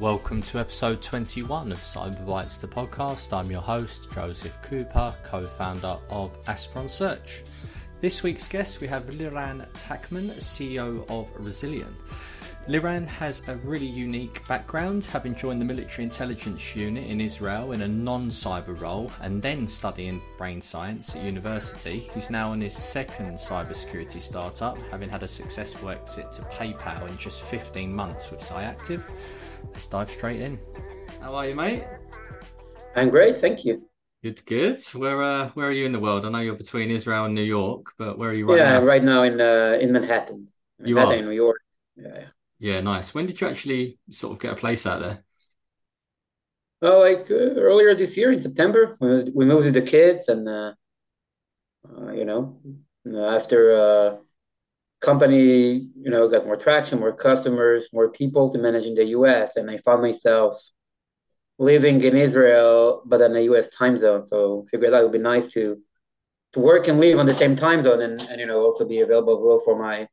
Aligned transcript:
Welcome 0.00 0.42
to 0.42 0.58
episode 0.58 1.00
21 1.00 1.72
of 1.72 1.78
Cyber 1.78 2.22
Bytes, 2.26 2.60
the 2.60 2.68
podcast. 2.68 3.32
I'm 3.32 3.50
your 3.50 3.62
host, 3.62 4.12
Joseph 4.12 4.60
Cooper, 4.60 5.14
co 5.22 5.46
founder 5.46 5.96
of 6.10 6.36
Aspiron 6.44 6.90
Search. 6.90 7.44
This 8.02 8.22
week's 8.22 8.46
guest, 8.46 8.82
we 8.82 8.88
have 8.88 9.06
Liran 9.06 9.66
Tancman, 9.78 10.28
CEO 10.32 11.08
of 11.08 11.32
Rezilion. 11.38 11.94
Liran 12.68 13.06
has 13.06 13.48
a 13.48 13.56
really 13.56 13.86
unique 13.86 14.46
background, 14.46 15.04
having 15.04 15.34
joined 15.34 15.62
the 15.62 15.64
military 15.64 16.04
intelligence 16.04 16.76
unit 16.76 17.06
in 17.08 17.18
Israel 17.18 17.72
in 17.72 17.80
a 17.80 17.88
non 17.88 18.28
cyber 18.28 18.78
role 18.78 19.10
and 19.22 19.40
then 19.40 19.66
studying 19.66 20.20
brain 20.36 20.60
science 20.60 21.16
at 21.16 21.24
university. 21.24 22.10
He's 22.12 22.28
now 22.28 22.52
in 22.52 22.60
his 22.60 22.76
second 22.76 23.36
cybersecurity 23.36 24.20
startup, 24.20 24.82
having 24.90 25.08
had 25.08 25.22
a 25.22 25.28
successful 25.28 25.88
exit 25.88 26.32
to 26.32 26.42
PayPal 26.42 27.08
in 27.08 27.16
just 27.16 27.40
15 27.44 27.94
months 27.94 28.30
with 28.30 28.40
Cyactive. 28.40 29.02
Let's 29.72 29.86
dive 29.86 30.10
straight 30.10 30.40
in. 30.40 30.58
How 31.20 31.34
are 31.34 31.46
you, 31.46 31.54
mate? 31.54 31.84
I'm 32.94 33.10
great, 33.10 33.38
thank 33.38 33.64
you. 33.64 33.82
Good, 34.22 34.44
good. 34.46 34.80
Where 34.94 35.22
uh, 35.22 35.50
where 35.50 35.68
are 35.68 35.72
you 35.72 35.86
in 35.86 35.92
the 35.92 36.00
world? 36.00 36.24
I 36.24 36.30
know 36.30 36.40
you're 36.40 36.54
between 36.54 36.90
Israel 36.90 37.26
and 37.26 37.34
New 37.34 37.42
York, 37.42 37.92
but 37.98 38.18
where 38.18 38.30
are 38.30 38.34
you 38.34 38.48
right 38.48 38.58
yeah, 38.58 38.70
now? 38.70 38.78
Yeah, 38.78 38.84
right 38.84 39.04
now 39.04 39.22
in 39.22 39.40
uh, 39.40 39.78
in 39.80 39.92
Manhattan. 39.92 40.48
You 40.82 40.94
Manhattan, 40.94 41.18
are? 41.18 41.22
in 41.22 41.24
New 41.26 41.34
York. 41.34 41.60
Yeah. 41.96 42.24
Yeah, 42.58 42.80
nice. 42.80 43.14
When 43.14 43.26
did 43.26 43.40
you 43.40 43.48
actually 43.48 43.98
sort 44.10 44.32
of 44.32 44.40
get 44.40 44.52
a 44.52 44.56
place 44.56 44.86
out 44.86 45.02
there? 45.02 45.22
Well, 46.80 47.00
like 47.00 47.30
uh, 47.30 47.60
earlier 47.60 47.94
this 47.94 48.16
year 48.16 48.32
in 48.32 48.40
September, 48.40 48.96
we 49.00 49.30
we 49.34 49.44
moved 49.44 49.66
with 49.66 49.74
the 49.74 49.82
kids, 49.82 50.28
and 50.28 50.48
uh, 50.48 50.72
uh, 51.88 52.12
you 52.12 52.24
know, 52.24 52.58
after 53.06 53.72
uh, 53.72 54.16
company, 55.00 55.90
you 56.02 56.10
know, 56.10 56.28
got 56.28 56.46
more 56.46 56.56
traction, 56.56 57.00
more 57.00 57.12
customers, 57.12 57.88
more 57.92 58.10
people 58.10 58.52
to 58.52 58.58
manage 58.58 58.86
in 58.86 58.94
the 58.94 59.06
U.S., 59.06 59.56
and 59.56 59.70
I 59.70 59.78
found 59.78 60.02
myself 60.02 60.60
living 61.58 62.02
in 62.02 62.16
Israel, 62.16 63.02
but 63.06 63.20
in 63.20 63.32
the 63.32 63.44
U.S. 63.44 63.68
time 63.68 63.98
zone. 63.98 64.24
So 64.26 64.66
figured 64.70 64.92
that 64.92 65.02
would 65.02 65.12
be 65.12 65.18
nice 65.18 65.48
to 65.52 65.78
to 66.54 66.60
work 66.60 66.88
and 66.88 67.00
live 67.00 67.18
on 67.18 67.26
the 67.26 67.34
same 67.36 67.56
time 67.56 67.82
zone, 67.82 68.02
and, 68.02 68.20
and 68.22 68.40
you 68.40 68.46
know, 68.46 68.60
also 68.62 68.84
be 68.86 69.00
available 69.00 69.46
well 69.46 69.60
for 69.64 69.78
my 69.78 70.08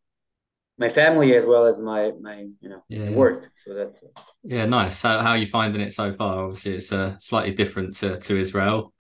my 0.78 0.90
family 0.90 1.36
as 1.36 1.46
well 1.46 1.66
as 1.68 1.80
my 1.80 2.12
my 2.22 2.48
you 2.62 2.70
know 2.70 2.84
Yeah. 2.90 3.10
work. 3.10 3.52
So 3.66 3.74
that's 3.74 4.04
Yeah, 4.44 4.66
nice. 4.66 5.02
How 5.02 5.20
how 5.22 5.32
are 5.32 5.38
you 5.38 5.48
finding 5.48 5.82
it 5.82 5.94
so 5.94 6.14
far? 6.14 6.44
Obviously, 6.46 6.76
it's 6.76 6.92
uh, 6.92 7.18
slightly 7.20 7.54
different 7.54 7.96
to, 7.98 8.18
to 8.20 8.38
Israel. 8.38 8.94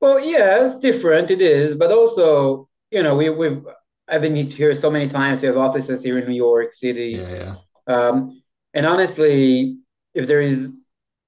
well, 0.00 0.20
yeah, 0.20 0.66
it's 0.66 0.78
different. 0.78 1.30
It 1.30 1.40
is, 1.42 1.74
but 1.76 1.90
also 1.92 2.68
you 2.90 3.02
know 3.02 3.14
we 3.16 3.30
we've 3.30 3.62
I've 4.10 4.22
been 4.22 4.34
here 4.36 4.74
so 4.74 4.90
many 4.90 5.08
times. 5.08 5.42
We 5.42 5.48
have 5.48 5.56
offices 5.56 6.02
here 6.02 6.18
in 6.18 6.26
New 6.28 6.34
York 6.34 6.72
City, 6.72 7.18
Yeah, 7.18 7.56
yeah. 7.86 7.94
um, 7.94 8.42
and 8.74 8.86
honestly, 8.86 9.78
if 10.14 10.26
there 10.26 10.40
is 10.40 10.68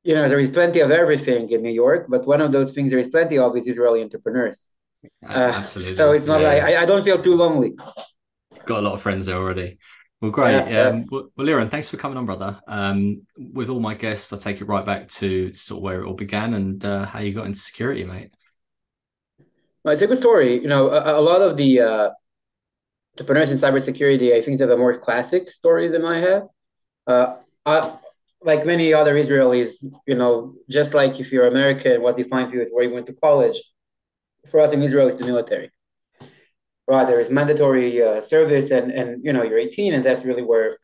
you 0.02 0.14
know 0.14 0.28
there 0.28 0.40
is 0.40 0.50
plenty 0.50 0.80
of 0.80 0.90
everything 0.90 1.50
in 1.50 1.62
New 1.62 1.72
York, 1.72 2.06
but 2.08 2.26
one 2.26 2.40
of 2.40 2.52
those 2.52 2.72
things 2.72 2.90
there 2.90 2.98
is 3.00 3.08
plenty 3.08 3.38
of 3.38 3.56
is 3.56 3.66
Israeli 3.66 4.02
entrepreneurs. 4.02 4.58
Uh, 5.26 5.52
Absolutely. 5.56 5.96
So 5.96 6.12
it's 6.12 6.26
not 6.26 6.40
Yeah. 6.40 6.48
like 6.48 6.62
I, 6.62 6.82
I 6.82 6.86
don't 6.86 7.04
feel 7.04 7.22
too 7.22 7.34
lonely. 7.36 7.74
Got 8.66 8.80
a 8.80 8.82
lot 8.82 8.94
of 8.94 9.02
friends 9.02 9.26
there 9.26 9.36
already. 9.36 9.78
Well, 10.20 10.30
great. 10.30 10.70
Yeah. 10.70 10.88
Um, 10.88 11.06
well, 11.10 11.30
well, 11.36 11.46
Liran, 11.46 11.70
thanks 11.70 11.88
for 11.88 11.96
coming 11.96 12.18
on, 12.18 12.26
brother. 12.26 12.60
Um, 12.66 13.26
with 13.36 13.70
all 13.70 13.80
my 13.80 13.94
guests, 13.94 14.32
I 14.32 14.36
take 14.36 14.60
it 14.60 14.66
right 14.66 14.84
back 14.84 15.08
to 15.08 15.52
sort 15.52 15.78
of 15.78 15.82
where 15.82 16.02
it 16.02 16.06
all 16.06 16.14
began 16.14 16.52
and 16.54 16.84
uh, 16.84 17.06
how 17.06 17.20
you 17.20 17.32
got 17.32 17.46
into 17.46 17.58
security, 17.58 18.04
mate. 18.04 18.30
Well, 19.82 19.94
it's 19.94 20.02
a 20.02 20.06
good 20.06 20.18
story. 20.18 20.60
You 20.60 20.68
know, 20.68 20.90
a, 20.90 21.18
a 21.18 21.22
lot 21.22 21.40
of 21.40 21.56
the 21.56 21.80
uh, 21.80 22.10
entrepreneurs 23.20 23.50
in 23.50 23.58
cybersecurity, 23.58 24.32
I 24.34 24.40
think, 24.40 24.58
they 24.58 24.64
have 24.64 24.70
a 24.70 24.76
more 24.78 24.96
classic 24.98 25.50
story 25.50 25.88
than 25.88 26.04
I 26.06 26.18
have. 26.20 26.42
Uh, 27.06 27.36
I, 27.66 27.92
like 28.42 28.64
many 28.64 28.94
other 28.94 29.14
Israelis, 29.14 29.72
you 30.06 30.14
know, 30.14 30.54
just 30.70 30.94
like 30.94 31.20
if 31.20 31.30
you're 31.30 31.46
American, 31.46 32.00
what 32.00 32.16
defines 32.16 32.52
you 32.52 32.62
is 32.62 32.70
where 32.72 32.84
you 32.84 32.94
went 32.94 33.06
to 33.06 33.12
college. 33.12 33.62
For 34.50 34.60
us 34.60 34.72
in 34.72 34.82
Israel, 34.82 35.08
it's 35.08 35.18
the 35.18 35.26
military. 35.26 35.70
Right, 36.88 37.06
there 37.06 37.20
is 37.20 37.30
mandatory 37.30 38.02
uh, 38.02 38.22
service, 38.22 38.70
and 38.70 38.90
and 38.90 39.24
you 39.24 39.32
know 39.32 39.44
you're 39.44 39.58
18, 39.58 39.94
and 39.94 40.04
that's 40.04 40.24
really 40.24 40.42
where 40.42 40.78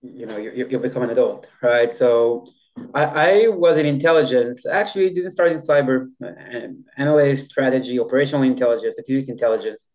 you 0.00 0.26
know 0.26 0.38
you 0.38 0.50
you 0.70 0.78
become 0.78 1.02
an 1.02 1.10
adult, 1.10 1.46
right? 1.62 1.94
So 1.94 2.46
I, 2.94 3.04
I 3.04 3.48
was 3.48 3.76
in 3.78 3.86
intelligence. 3.86 4.66
Actually, 4.66 5.10
didn't 5.10 5.32
start 5.32 5.52
in 5.52 5.58
cyber, 5.58 6.08
uh, 6.24 6.68
analyst, 6.96 7.50
strategy, 7.50 8.00
operational 8.00 8.42
intelligence, 8.42 8.94
strategic 8.94 9.28
intelligence. 9.28 9.86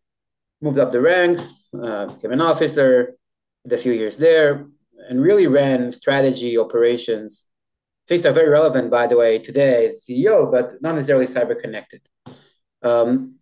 Moved 0.64 0.78
up 0.78 0.92
the 0.92 1.00
ranks, 1.02 1.66
uh, 1.78 2.06
became 2.06 2.32
an 2.32 2.40
officer, 2.40 3.16
did 3.64 3.78
a 3.78 3.82
few 3.82 3.92
years 3.92 4.16
there, 4.16 4.66
and 5.10 5.20
really 5.20 5.46
ran 5.46 5.92
strategy, 5.92 6.56
operations. 6.56 7.44
Things 8.08 8.24
are 8.24 8.32
very 8.32 8.48
relevant, 8.48 8.90
by 8.90 9.06
the 9.06 9.18
way, 9.18 9.38
today 9.38 9.90
as 9.90 10.04
CEO, 10.08 10.50
but 10.50 10.80
not 10.80 10.94
necessarily 10.94 11.26
cyber 11.26 11.60
connected. 11.60 12.00
Um, 12.82 13.34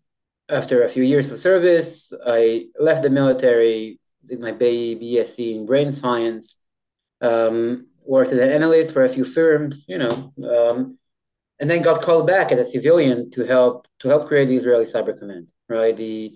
after 0.49 0.83
a 0.83 0.89
few 0.89 1.05
years 1.05 1.31
of 1.31 1.39
service, 1.39 2.13
I 2.27 2.67
left 2.81 3.05
the 3.05 3.11
military, 3.11 4.01
did 4.27 4.41
my 4.41 4.51
BSc 4.51 5.39
in 5.39 5.65
brain 5.65 5.93
science, 5.93 6.57
um, 7.21 7.87
worked 8.05 8.33
as 8.33 8.39
an 8.39 8.51
analyst 8.51 8.93
for 8.93 9.05
a 9.05 9.09
few 9.09 9.25
firms, 9.25 9.85
you 9.87 9.99
know, 9.99 10.33
um, 10.43 10.99
and 11.61 11.71
then 11.71 11.83
got 11.83 12.03
called 12.03 12.27
back 12.27 12.51
as 12.51 12.67
a 12.67 12.71
civilian 12.73 13.31
to 13.31 13.45
help 13.45 13.87
to 14.01 14.09
help 14.09 14.27
create 14.27 14.47
the 14.47 14.57
Israeli 14.57 14.87
Cyber 14.87 15.17
Command. 15.17 15.47
Right, 15.69 15.97
the 15.97 16.35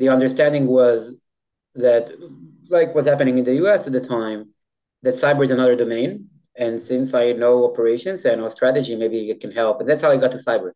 the 0.00 0.08
understanding 0.08 0.66
was 0.66 1.12
that, 1.74 2.10
like 2.68 2.94
what's 2.94 3.06
happening 3.06 3.38
in 3.38 3.44
the 3.44 3.54
U.S. 3.56 3.86
at 3.86 3.92
the 3.92 4.00
time, 4.00 4.48
that 5.02 5.14
cyber 5.14 5.44
is 5.44 5.50
another 5.50 5.76
domain, 5.76 6.28
and 6.56 6.82
since 6.82 7.14
I 7.14 7.32
know 7.32 7.64
operations 7.70 8.24
and 8.24 8.40
know 8.40 8.48
strategy, 8.48 8.96
maybe 8.96 9.30
it 9.30 9.40
can 9.40 9.52
help, 9.52 9.80
and 9.80 9.88
that's 9.88 10.02
how 10.02 10.10
I 10.10 10.16
got 10.16 10.32
to 10.32 10.38
cyber. 10.38 10.72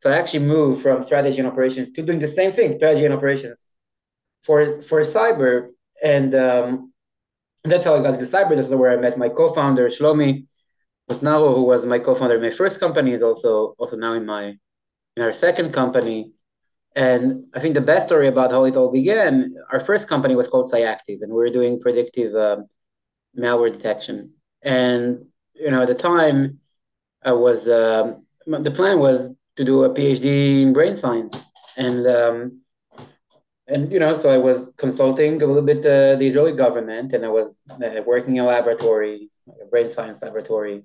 So 0.00 0.10
I 0.10 0.16
actually 0.16 0.46
moved 0.46 0.82
from 0.82 1.02
strategy 1.02 1.38
and 1.38 1.46
operations 1.46 1.92
to 1.92 2.02
doing 2.02 2.18
the 2.18 2.28
same 2.28 2.52
thing, 2.52 2.72
strategy 2.72 3.04
and 3.04 3.14
operations, 3.14 3.64
for 4.42 4.82
for 4.82 5.04
cyber, 5.04 5.68
and 6.02 6.34
um, 6.34 6.92
that's 7.64 7.84
how 7.84 7.94
I 7.94 8.02
got 8.02 8.18
to 8.18 8.26
cyber. 8.26 8.56
This 8.56 8.66
is 8.66 8.74
where 8.74 8.92
I 8.92 8.96
met 8.96 9.16
my 9.16 9.28
co-founder 9.28 9.88
Shlomi 9.88 10.46
Boutnaru, 11.08 11.54
who 11.56 11.64
was 11.64 11.84
my 11.84 11.98
co-founder 11.98 12.36
in 12.36 12.42
my 12.42 12.50
first 12.50 12.80
company, 12.80 13.12
is 13.12 13.22
also 13.22 13.74
also 13.78 13.96
now 13.96 14.14
in 14.14 14.26
my 14.26 14.44
in 15.16 15.22
our 15.22 15.32
second 15.32 15.72
company. 15.72 16.32
And 16.94 17.46
I 17.54 17.60
think 17.60 17.74
the 17.74 17.80
best 17.80 18.06
story 18.06 18.28
about 18.28 18.50
how 18.50 18.64
it 18.64 18.76
all 18.76 18.90
began, 18.90 19.54
our 19.72 19.80
first 19.80 20.08
company 20.08 20.36
was 20.36 20.48
called 20.48 20.70
Cyactive, 20.70 21.22
and 21.22 21.30
we 21.32 21.38
were 21.38 21.48
doing 21.48 21.80
predictive 21.80 22.34
um, 22.34 22.66
malware 23.38 23.72
detection. 23.72 24.34
And 24.62 25.26
you 25.54 25.70
know, 25.70 25.82
at 25.82 25.88
the 25.88 25.94
time, 25.94 26.60
I 27.24 27.32
was 27.32 27.66
um, 27.66 28.26
the 28.46 28.70
plan 28.70 28.98
was 28.98 29.28
to 29.56 29.64
do 29.64 29.84
a 29.84 29.90
PhD 29.90 30.62
in 30.62 30.72
brain 30.74 30.96
science, 30.96 31.34
and 31.78 32.06
um, 32.06 32.60
and 33.66 33.90
you 33.90 33.98
know, 33.98 34.14
so 34.18 34.28
I 34.28 34.36
was 34.38 34.66
consulting 34.76 35.40
a 35.40 35.46
little 35.46 35.62
bit 35.62 35.78
uh, 35.78 36.16
the 36.16 36.26
Israeli 36.26 36.52
government, 36.52 37.14
and 37.14 37.24
I 37.24 37.28
was 37.28 37.56
uh, 37.70 38.02
working 38.04 38.36
in 38.36 38.44
a 38.44 38.46
laboratory, 38.46 39.30
a 39.48 39.66
brain 39.66 39.88
science 39.88 40.20
laboratory, 40.20 40.82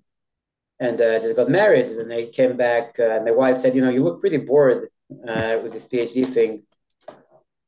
and 0.80 1.02
uh, 1.02 1.20
just 1.20 1.36
got 1.36 1.50
married. 1.50 1.88
And 1.88 2.14
I 2.14 2.28
came 2.28 2.56
back, 2.56 2.96
uh, 2.98 3.18
and 3.18 3.26
my 3.26 3.32
wife 3.32 3.62
said, 3.62 3.76
"You 3.76 3.82
know, 3.82 3.90
you 3.90 4.06
look 4.06 4.22
pretty 4.22 4.38
bored 4.38 4.88
uh, 5.12 5.60
with 5.64 5.74
this 5.74 5.86
PhD 5.86 6.26
thing. 6.34 6.64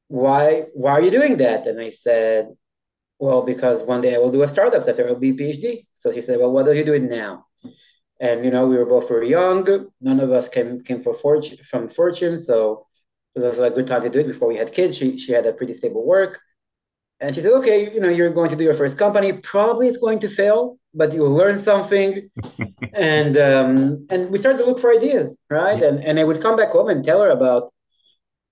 Why 0.08 0.66
why 0.74 0.92
are 0.92 1.02
you 1.02 1.12
doing 1.12 1.38
that?" 1.38 1.68
And 1.68 1.80
I 1.80 1.92
said, 1.92 2.50
"Well, 3.20 3.42
because 3.44 3.84
one 3.84 4.02
day 4.02 4.16
I 4.16 4.20
will 4.20 4.32
do 4.32 4.44
a 4.44 4.50
startup 4.50 4.86
that 4.86 4.98
there 4.98 5.08
will 5.08 5.20
be 5.20 5.34
PhD." 5.34 5.86
So 5.98 6.12
she 6.14 6.22
said, 6.22 6.40
"Well, 6.40 6.52
what 6.52 6.68
are 6.68 6.74
you 6.74 6.86
doing 6.86 7.10
now?" 7.10 7.46
And 8.20 8.44
you 8.44 8.52
know, 8.52 8.68
we 8.68 8.78
were 8.78 8.86
both 8.86 9.08
very 9.08 9.30
young. 9.30 9.90
None 10.02 10.20
of 10.20 10.32
us 10.32 10.50
came 10.50 10.84
came 10.84 11.04
for 11.04 11.14
fortune 11.14 11.58
from 11.70 11.90
fortune, 11.90 12.42
so 12.42 12.88
it 13.36 13.40
was 13.40 13.60
a 13.60 13.70
good 13.70 13.88
time 13.88 14.04
to 14.04 14.10
do 14.10 14.20
it 14.20 14.28
before 14.28 14.48
we 14.50 14.58
had 14.58 14.74
kids. 14.74 14.98
She 14.98 15.18
she 15.18 15.32
had 15.32 15.46
a 15.46 15.54
pretty 15.54 15.74
stable 15.74 16.06
work, 16.06 16.40
and 17.20 17.36
she 17.36 17.42
said, 17.42 17.52
"Okay, 17.54 17.94
you 17.94 18.00
know, 18.00 18.10
you're 18.10 18.30
going 18.30 18.50
to 18.50 18.56
do 18.56 18.64
your 18.64 18.74
first 18.74 18.98
company. 18.98 19.34
Probably 19.34 19.88
it's 19.88 19.98
going 19.98 20.20
to 20.22 20.30
fail, 20.30 20.78
but 20.94 21.14
you'll 21.14 21.34
learn 21.34 21.60
something." 21.60 22.30
and 22.94 23.38
um, 23.38 24.08
and 24.10 24.30
we 24.30 24.38
started 24.38 24.60
to 24.60 24.66
look 24.66 24.80
for 24.80 24.92
ideas, 24.92 25.36
right? 25.50 25.80
Yeah. 25.80 25.88
And 25.88 26.04
and 26.04 26.20
I 26.20 26.24
would 26.24 26.42
come 26.42 26.56
back 26.56 26.72
home 26.72 26.90
and 26.90 27.04
tell 27.04 27.22
her 27.22 27.30
about, 27.30 27.74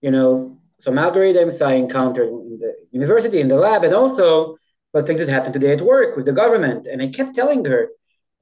you 0.02 0.12
know, 0.12 0.58
some 0.80 0.96
algorithms 0.96 1.66
I 1.66 1.74
encountered 1.74 2.30
in 2.30 2.60
the 2.60 2.76
university 2.92 3.40
in 3.40 3.48
the 3.48 3.58
lab, 3.58 3.84
and 3.84 3.94
also 3.94 4.58
what 4.92 5.08
things 5.08 5.20
that 5.20 5.30
happened 5.30 5.54
today 5.54 5.74
at 5.74 5.82
work 5.82 6.16
with 6.16 6.26
the 6.26 6.34
government. 6.34 6.88
And 6.88 7.02
I 7.02 7.10
kept 7.10 7.36
telling 7.36 7.66
her 7.66 7.90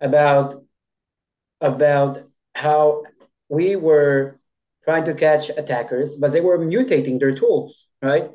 about 0.02 0.64
about 1.62 2.24
how 2.56 3.04
we 3.50 3.76
were 3.76 4.40
trying 4.84 5.06
to 5.06 5.14
catch 5.14 5.50
attackers, 5.50 6.16
but 6.16 6.32
they 6.32 6.42
were 6.42 6.58
mutating 6.60 7.20
their 7.20 7.36
tools, 7.36 7.88
right? 8.02 8.32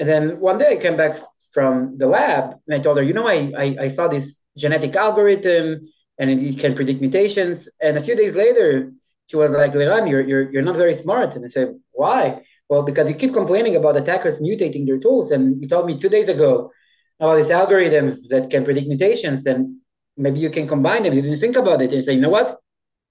And 0.00 0.08
then 0.08 0.40
one 0.40 0.56
day 0.56 0.72
I 0.72 0.76
came 0.76 0.96
back 0.96 1.20
from 1.52 1.98
the 1.98 2.06
lab 2.06 2.54
and 2.66 2.74
I 2.74 2.78
told 2.78 2.96
her, 2.96 3.02
you 3.02 3.12
know, 3.12 3.28
I, 3.28 3.52
I, 3.56 3.76
I 3.82 3.88
saw 3.90 4.08
this 4.08 4.40
genetic 4.56 4.96
algorithm 4.96 5.86
and 6.18 6.30
it 6.30 6.58
can 6.58 6.74
predict 6.74 7.02
mutations. 7.02 7.68
And 7.82 7.98
a 7.98 8.02
few 8.02 8.16
days 8.16 8.34
later, 8.34 8.92
she 9.26 9.36
was 9.36 9.50
like, 9.50 9.72
Liran, 9.72 10.08
you're, 10.08 10.22
you're, 10.22 10.50
you're 10.50 10.62
not 10.62 10.76
very 10.76 10.94
smart. 10.94 11.36
And 11.36 11.44
I 11.44 11.48
said, 11.48 11.78
why? 11.92 12.42
Well, 12.70 12.82
because 12.82 13.08
you 13.08 13.14
keep 13.14 13.34
complaining 13.34 13.76
about 13.76 13.96
attackers 13.98 14.38
mutating 14.38 14.86
their 14.86 14.98
tools. 14.98 15.30
And 15.30 15.60
you 15.60 15.68
told 15.68 15.86
me 15.86 15.98
two 15.98 16.08
days 16.08 16.28
ago 16.28 16.72
about 17.20 17.36
this 17.36 17.50
algorithm 17.50 18.22
that 18.30 18.48
can 18.48 18.64
predict 18.64 18.88
mutations. 18.88 19.44
And 19.44 19.76
maybe 20.16 20.40
you 20.40 20.48
can 20.48 20.66
combine 20.66 21.02
them. 21.02 21.12
You 21.12 21.20
didn't 21.22 21.40
think 21.40 21.56
about 21.56 21.82
it 21.82 21.92
and 21.92 22.02
say, 22.04 22.14
you 22.14 22.20
know 22.20 22.30
what? 22.30 22.58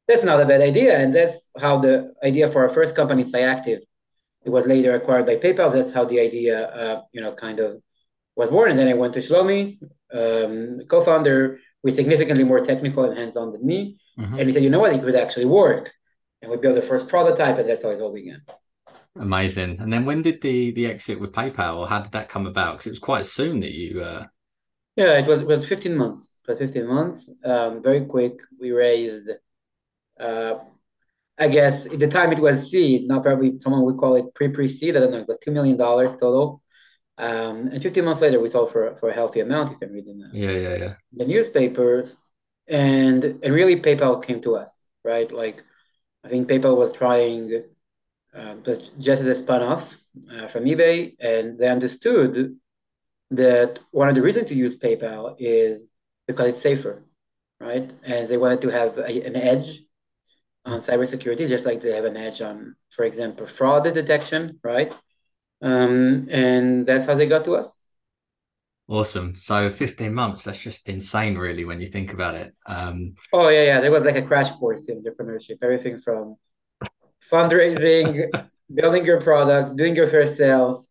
That's 0.07 0.23
not 0.23 0.41
a 0.41 0.45
bad 0.45 0.61
idea. 0.61 0.97
And 0.97 1.13
that's 1.13 1.47
how 1.59 1.77
the 1.77 2.13
idea 2.23 2.49
for 2.49 2.67
our 2.67 2.73
first 2.73 2.95
company, 2.95 3.25
Cyactive, 3.25 3.81
it 4.45 4.49
was 4.49 4.65
later 4.65 4.95
acquired 4.95 5.25
by 5.25 5.35
PayPal. 5.35 5.73
That's 5.73 5.93
how 5.93 6.05
the 6.05 6.19
idea, 6.19 6.67
uh, 6.69 7.01
you 7.11 7.21
know, 7.21 7.33
kind 7.33 7.59
of 7.59 7.81
was 8.35 8.49
born. 8.49 8.71
And 8.71 8.79
then 8.79 8.87
I 8.87 8.93
went 8.93 9.13
to 9.13 9.21
Shlomi, 9.21 9.77
um, 10.13 10.81
co-founder, 10.87 11.59
with 11.83 11.95
significantly 11.95 12.43
more 12.43 12.65
technical 12.65 13.03
and 13.03 13.17
hands-on 13.17 13.51
than 13.51 13.65
me. 13.65 13.99
Mm-hmm. 14.17 14.39
And 14.39 14.47
he 14.47 14.53
said, 14.53 14.63
you 14.63 14.69
know 14.69 14.79
what, 14.79 14.93
it 14.93 15.01
could 15.01 15.15
actually 15.15 15.45
work. 15.45 15.91
And 16.41 16.49
we 16.49 16.57
built 16.57 16.75
the 16.75 16.81
first 16.81 17.07
prototype, 17.07 17.57
and 17.57 17.69
that's 17.69 17.83
how 17.83 17.89
it 17.89 17.99
all 17.99 18.13
began. 18.13 18.41
Amazing. 19.15 19.79
And 19.79 19.91
then 19.91 20.05
when 20.05 20.21
did 20.21 20.41
the 20.41 20.71
the 20.71 20.85
exit 20.85 21.19
with 21.19 21.33
PayPal, 21.33 21.77
or 21.77 21.87
how 21.87 21.99
did 21.99 22.13
that 22.13 22.29
come 22.29 22.47
about? 22.47 22.73
Because 22.73 22.87
it 22.87 22.91
was 22.91 22.99
quite 22.99 23.25
soon 23.25 23.59
that 23.59 23.71
you. 23.71 24.01
Uh... 24.01 24.25
Yeah, 24.95 25.17
it 25.19 25.27
was 25.27 25.41
it 25.41 25.47
was 25.47 25.67
15 25.67 25.97
months. 25.97 26.27
For 26.43 26.55
15 26.55 26.87
months, 26.87 27.29
um, 27.43 27.83
very 27.83 28.05
quick. 28.05 28.39
We 28.59 28.71
raised, 28.71 29.29
uh, 30.19 30.55
I 31.39 31.47
guess 31.47 31.85
at 31.85 31.99
the 31.99 32.07
time 32.07 32.31
it 32.33 32.39
was 32.39 32.69
seed. 32.69 33.07
Now 33.07 33.19
probably 33.21 33.59
someone 33.59 33.83
would 33.85 33.97
call 33.97 34.15
it 34.15 34.33
pre 34.35 34.49
pre 34.49 34.67
seed. 34.67 34.97
I 34.97 34.99
don't 35.01 35.11
know. 35.11 35.19
It 35.19 35.27
was 35.27 35.39
two 35.39 35.51
million 35.51 35.77
dollars 35.77 36.11
total. 36.19 36.61
Um, 37.17 37.67
and 37.67 37.83
15 37.83 38.05
months 38.05 38.21
later, 38.21 38.39
we 38.39 38.49
sold 38.49 38.71
for 38.71 38.95
for 38.97 39.09
a 39.09 39.13
healthy 39.13 39.41
amount. 39.41 39.71
You 39.71 39.77
can 39.77 39.93
read 39.93 40.07
in 40.07 40.19
the 40.19 40.31
yeah 40.31 40.51
yeah 40.51 40.75
yeah 40.75 40.93
the 41.13 41.25
newspapers, 41.25 42.15
and 42.67 43.23
and 43.23 43.53
really 43.53 43.77
PayPal 43.81 44.23
came 44.25 44.41
to 44.41 44.55
us, 44.57 44.71
right? 45.03 45.31
Like 45.31 45.63
I 46.23 46.29
think 46.29 46.49
PayPal 46.49 46.77
was 46.77 46.93
trying 46.93 47.63
um, 48.33 48.63
just 48.63 48.93
as 48.99 49.21
a 49.21 49.35
spun 49.35 49.61
off 49.63 49.97
uh, 50.33 50.47
from 50.47 50.65
eBay, 50.65 51.15
and 51.19 51.57
they 51.59 51.67
understood 51.67 52.57
that 53.31 53.79
one 53.91 54.09
of 54.09 54.15
the 54.15 54.21
reasons 54.21 54.49
to 54.49 54.55
use 54.55 54.77
PayPal 54.77 55.35
is 55.39 55.83
because 56.27 56.49
it's 56.49 56.61
safer, 56.61 57.03
right? 57.59 57.91
And 58.03 58.27
they 58.27 58.37
wanted 58.37 58.61
to 58.61 58.69
have 58.69 58.97
a, 58.97 59.25
an 59.25 59.35
edge 59.35 59.81
on 60.65 60.81
cybersecurity, 60.81 61.47
just 61.47 61.65
like 61.65 61.81
they 61.81 61.95
have 61.95 62.05
an 62.05 62.17
edge 62.17 62.41
on, 62.41 62.75
for 62.89 63.05
example, 63.05 63.47
fraud 63.47 63.83
detection, 63.83 64.59
right? 64.63 64.93
Um, 65.61 66.27
and 66.29 66.85
that's 66.85 67.05
how 67.05 67.15
they 67.15 67.27
got 67.27 67.45
to 67.45 67.55
us. 67.55 67.71
Awesome. 68.87 69.35
So 69.35 69.71
15 69.71 70.13
months, 70.13 70.43
that's 70.43 70.59
just 70.59 70.89
insane, 70.89 71.37
really, 71.37 71.63
when 71.63 71.79
you 71.79 71.87
think 71.87 72.11
about 72.13 72.35
it. 72.35 72.55
Um, 72.65 73.13
oh, 73.31 73.49
yeah, 73.49 73.63
yeah. 73.63 73.81
There 73.81 73.91
was 73.91 74.03
like 74.03 74.15
a 74.15 74.23
crash 74.23 74.49
course 74.51 74.85
in 74.87 75.03
entrepreneurship, 75.03 75.57
everything 75.61 75.99
from 75.99 76.37
fundraising, 77.31 78.29
building 78.73 79.05
your 79.05 79.21
product, 79.21 79.77
doing 79.77 79.95
your 79.95 80.09
first 80.09 80.37
sales, 80.37 80.87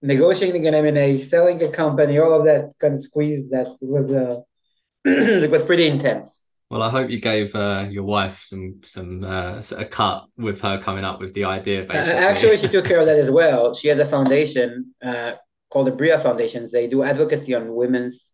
negotiating 0.00 0.66
an 0.66 0.74
M&A, 0.74 1.22
selling 1.24 1.62
a 1.62 1.68
company, 1.68 2.18
all 2.18 2.38
of 2.38 2.44
that 2.44 2.72
kind 2.78 2.94
of 2.94 3.04
squeeze 3.04 3.50
that 3.50 3.68
was 3.80 4.10
uh, 4.10 4.40
it 5.04 5.50
was 5.50 5.62
pretty 5.62 5.86
intense. 5.86 6.39
Well, 6.70 6.82
I 6.82 6.88
hope 6.88 7.10
you 7.10 7.18
gave 7.18 7.52
uh, 7.56 7.88
your 7.90 8.04
wife 8.04 8.42
some 8.42 8.76
some 8.84 9.24
uh, 9.24 9.60
a 9.76 9.84
cut 9.84 10.26
with 10.36 10.60
her 10.60 10.78
coming 10.78 11.04
up 11.04 11.18
with 11.20 11.34
the 11.34 11.44
idea. 11.44 11.82
Basically, 11.82 12.12
actually, 12.12 12.56
she 12.58 12.68
took 12.68 12.84
care 12.84 13.00
of 13.00 13.06
that 13.06 13.18
as 13.18 13.30
well. 13.30 13.74
She 13.80 13.88
has 13.88 13.98
a 13.98 14.06
foundation 14.06 14.94
uh, 15.04 15.32
called 15.68 15.88
the 15.88 15.90
Bria 15.90 16.20
Foundation. 16.20 16.68
They 16.72 16.86
do 16.86 17.02
advocacy 17.02 17.54
on 17.54 17.74
women's 17.74 18.30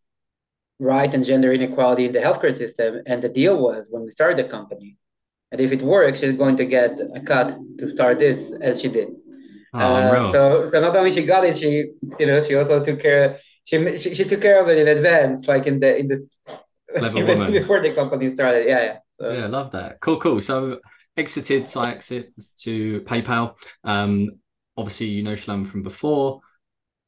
right 0.78 1.12
and 1.14 1.24
gender 1.24 1.50
inequality 1.50 2.04
in 2.04 2.12
the 2.12 2.18
healthcare 2.18 2.54
system. 2.54 3.00
And 3.06 3.22
the 3.22 3.30
deal 3.30 3.56
was 3.56 3.86
when 3.88 4.02
we 4.04 4.10
started 4.10 4.36
the 4.44 4.50
company, 4.50 4.98
and 5.50 5.58
if 5.58 5.72
it 5.72 5.80
works, 5.80 6.20
she's 6.20 6.36
going 6.36 6.58
to 6.58 6.66
get 6.66 7.00
a 7.14 7.20
cut 7.20 7.56
to 7.78 7.88
start 7.88 8.18
this 8.18 8.52
as 8.60 8.82
she 8.82 8.88
did. 8.88 9.08
Oh, 9.72 9.78
uh, 9.78 10.32
so, 10.32 10.70
so 10.70 10.80
not 10.82 10.94
only 10.94 11.10
she 11.10 11.24
got 11.24 11.44
it, 11.44 11.56
she 11.56 11.70
you 12.18 12.26
know 12.26 12.42
she 12.42 12.54
also 12.54 12.84
took 12.84 13.00
care. 13.00 13.38
She, 13.64 13.98
she, 13.98 14.14
she 14.14 14.24
took 14.24 14.42
care 14.42 14.62
of 14.62 14.68
it 14.68 14.76
in 14.76 14.88
advance, 14.94 15.48
like 15.48 15.66
in 15.66 15.80
the 15.80 15.96
in 15.96 16.08
the 16.08 16.28
even 17.16 17.52
before 17.52 17.82
the 17.82 17.93
company 17.94 18.32
started. 18.32 18.66
Yeah, 18.66 18.82
yeah. 18.82 18.98
So. 19.20 19.31
Yeah, 19.31 19.46
love 19.46 19.72
that. 19.72 20.00
Cool, 20.00 20.20
cool. 20.20 20.40
So 20.40 20.81
exited, 21.16 21.64
Cyactive 21.64 22.28
to 22.62 23.00
PayPal. 23.02 23.56
Um, 23.84 24.38
obviously 24.76 25.06
you 25.06 25.22
know 25.22 25.34
Shalom 25.34 25.64
from 25.64 25.82
before. 25.82 26.40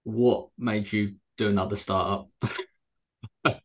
What 0.04 0.48
made 0.56 0.90
you 0.92 1.16
do 1.36 1.48
another 1.48 1.76
startup? 1.76 2.28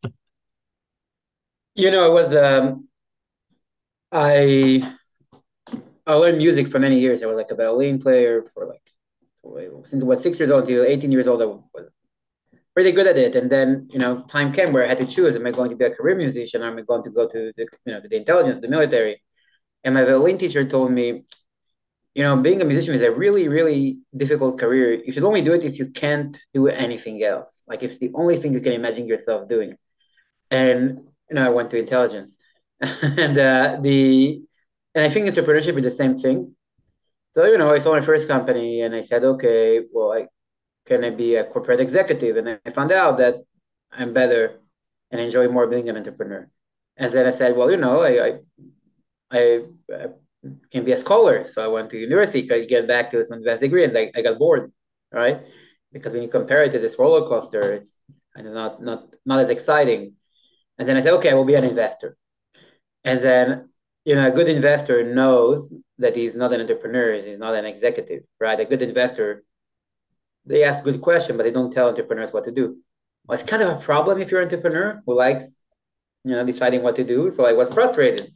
you 1.75 1.92
know, 1.92 2.06
it 2.10 2.14
was 2.14 2.36
um, 2.36 2.88
I 4.12 4.96
I 6.06 6.14
learned 6.14 6.38
music 6.38 6.69
for 6.69 6.80
many 6.80 7.00
years. 7.00 7.24
I 7.24 7.28
was 7.28 7.38
like 7.38 7.52
a 7.52 7.56
violin 7.56 8.02
player 8.02 8.46
for 8.54 8.66
like 8.66 8.81
since 9.90 10.04
what 10.04 10.22
six 10.22 10.40
years 10.40 10.52
old 10.52 10.68
to 10.68 10.86
eighteen 10.86 11.12
years 11.12 11.28
old. 11.28 11.42
I 11.42 11.46
was 11.46 11.62
pretty 12.74 12.92
good 12.92 13.08
at 13.08 13.18
it. 13.18 13.36
And 13.36 13.52
then 13.52 13.88
you 13.92 14.00
know, 14.00 14.24
time 14.24 14.54
came 14.54 14.74
where 14.74 14.86
I 14.86 14.90
had 14.90 15.00
to 15.00 15.06
choose: 15.06 15.36
Am 15.36 15.46
I 15.46 15.52
going 15.52 15.70
to 15.72 15.75
be 15.75 15.86
a 15.86 15.94
career 15.94 16.16
musician? 16.16 16.62
Or 16.64 16.68
am 16.68 16.78
I 16.78 16.81
going 16.81 17.04
to 17.04 17.10
go 17.10 17.28
to 17.28 17.52
the 17.58 17.68
you 17.86 17.94
know 17.94 18.02
the 18.02 18.16
intelligence, 18.16 18.62
the 18.62 18.68
military? 18.68 19.22
And 19.84 19.94
my 19.96 20.04
violin 20.04 20.38
teacher 20.38 20.66
told 20.66 20.92
me, 20.92 21.25
you 22.16 22.24
know, 22.24 22.38
being 22.38 22.62
a 22.62 22.66
musician 22.66 22.94
is 22.96 23.02
a 23.02 23.12
really 23.12 23.48
really 23.48 24.00
difficult 24.16 24.60
career. 24.60 25.02
You 25.06 25.14
should 25.14 25.24
only 25.24 25.42
do 25.42 25.54
it 25.54 25.64
if 25.64 25.78
you 25.80 25.88
can't 25.88 26.38
do 26.54 26.68
anything 26.68 27.24
else. 27.24 27.54
Like 27.68 27.84
if 27.84 27.92
it's 27.92 28.00
the 28.00 28.12
only 28.16 28.42
thing 28.42 28.54
you 28.54 28.62
can 28.62 28.74
imagine 28.74 29.08
yourself 29.08 29.50
doing. 29.50 29.78
And 30.52 31.00
you 31.30 31.36
know, 31.36 31.46
I 31.46 31.50
went 31.50 31.72
to 31.72 31.78
intelligence 31.78 32.36
and 32.81 33.38
uh, 33.38 33.78
the 33.81 34.42
and 34.96 35.06
I 35.06 35.10
think 35.10 35.28
entrepreneurship 35.28 35.78
is 35.78 35.84
the 35.84 35.92
same 35.96 36.19
thing. 36.19 36.56
So 37.34 37.46
you 37.46 37.58
know, 37.58 37.72
I 37.74 37.80
saw 37.80 37.94
my 37.98 38.06
first 38.06 38.28
company, 38.28 38.81
and 38.81 38.94
I 38.94 39.04
said, 39.04 39.24
okay, 39.24 39.81
well, 39.92 40.12
I 40.14 40.28
can 40.85 41.03
I 41.03 41.09
be 41.09 41.35
a 41.35 41.44
corporate 41.44 41.80
executive? 41.80 42.38
And 42.38 42.59
I 42.65 42.71
found 42.71 42.91
out 42.91 43.18
that 43.18 43.35
I'm 43.91 44.13
better 44.13 44.59
and 45.12 45.21
enjoy 45.21 45.47
more 45.47 45.68
being 45.68 45.89
an 45.89 45.97
entrepreneur. 45.97 46.50
And 46.97 47.12
then 47.13 47.25
I 47.25 47.31
said, 47.31 47.56
well, 47.56 47.71
you 47.71 47.77
know, 47.77 48.01
I 48.01 48.13
I, 48.19 48.39
I, 49.31 49.39
I 49.91 50.06
can 50.71 50.83
be 50.85 50.91
a 50.91 50.97
scholar, 50.97 51.47
so 51.47 51.63
I 51.63 51.68
went 51.68 51.89
to 51.91 51.97
university, 51.97 52.47
to 52.47 52.65
get 52.65 52.88
back 52.88 53.12
to 53.12 53.19
an 53.19 53.33
advanced 53.33 53.62
degree, 53.62 53.85
and 53.85 53.97
I, 53.97 54.12
I 54.15 54.21
got 54.21 54.38
bored, 54.38 54.71
right? 55.12 55.41
Because 55.91 56.12
when 56.13 56.24
you 56.24 56.27
compare 56.27 56.63
it 56.63 56.71
to 56.74 56.80
this 56.80 56.97
roller 57.00 57.27
coaster, 57.27 57.74
it's 57.74 57.97
not 58.35 58.81
not 58.81 59.13
not 59.25 59.39
as 59.39 59.50
exciting. 59.50 60.13
And 60.77 60.88
then 60.88 60.97
I 60.97 61.01
said, 61.01 61.13
okay, 61.13 61.31
I 61.31 61.35
will 61.35 61.45
be 61.45 61.56
an 61.56 61.63
investor. 61.63 62.18
And 63.03 63.21
then, 63.21 63.69
you 64.06 64.15
know, 64.15 64.27
a 64.27 64.31
good 64.31 64.50
investor 64.50 65.03
knows 65.03 65.71
that 66.00 66.15
he's 66.15 66.35
not 66.35 66.51
an 66.53 66.62
entrepreneur, 66.62 67.13
he's 67.21 67.39
not 67.39 67.53
an 67.56 67.65
executive, 67.65 68.24
right? 68.39 68.59
A 68.59 68.65
good 68.65 68.81
investor, 68.81 69.44
they 70.45 70.63
ask 70.63 70.84
good 70.84 71.01
questions, 71.01 71.38
but 71.38 71.44
they 71.44 71.51
don't 71.51 71.72
tell 71.72 71.88
entrepreneurs 71.88 72.34
what 72.34 72.45
to 72.45 72.51
do. 72.51 72.78
Well, 73.26 73.40
it's 73.40 73.50
kind 73.50 73.62
of 73.62 73.78
a 73.78 73.81
problem 73.81 74.21
if 74.21 74.30
you're 74.30 74.42
an 74.42 74.47
entrepreneur 74.47 75.02
who 75.06 75.16
likes, 75.16 75.45
you 76.23 76.31
know, 76.31 76.45
deciding 76.45 76.83
what 76.83 76.95
to 76.97 77.04
do. 77.04 77.31
So 77.31 77.45
I 77.45 77.54
was 77.54 77.73
frustrated. 77.73 78.31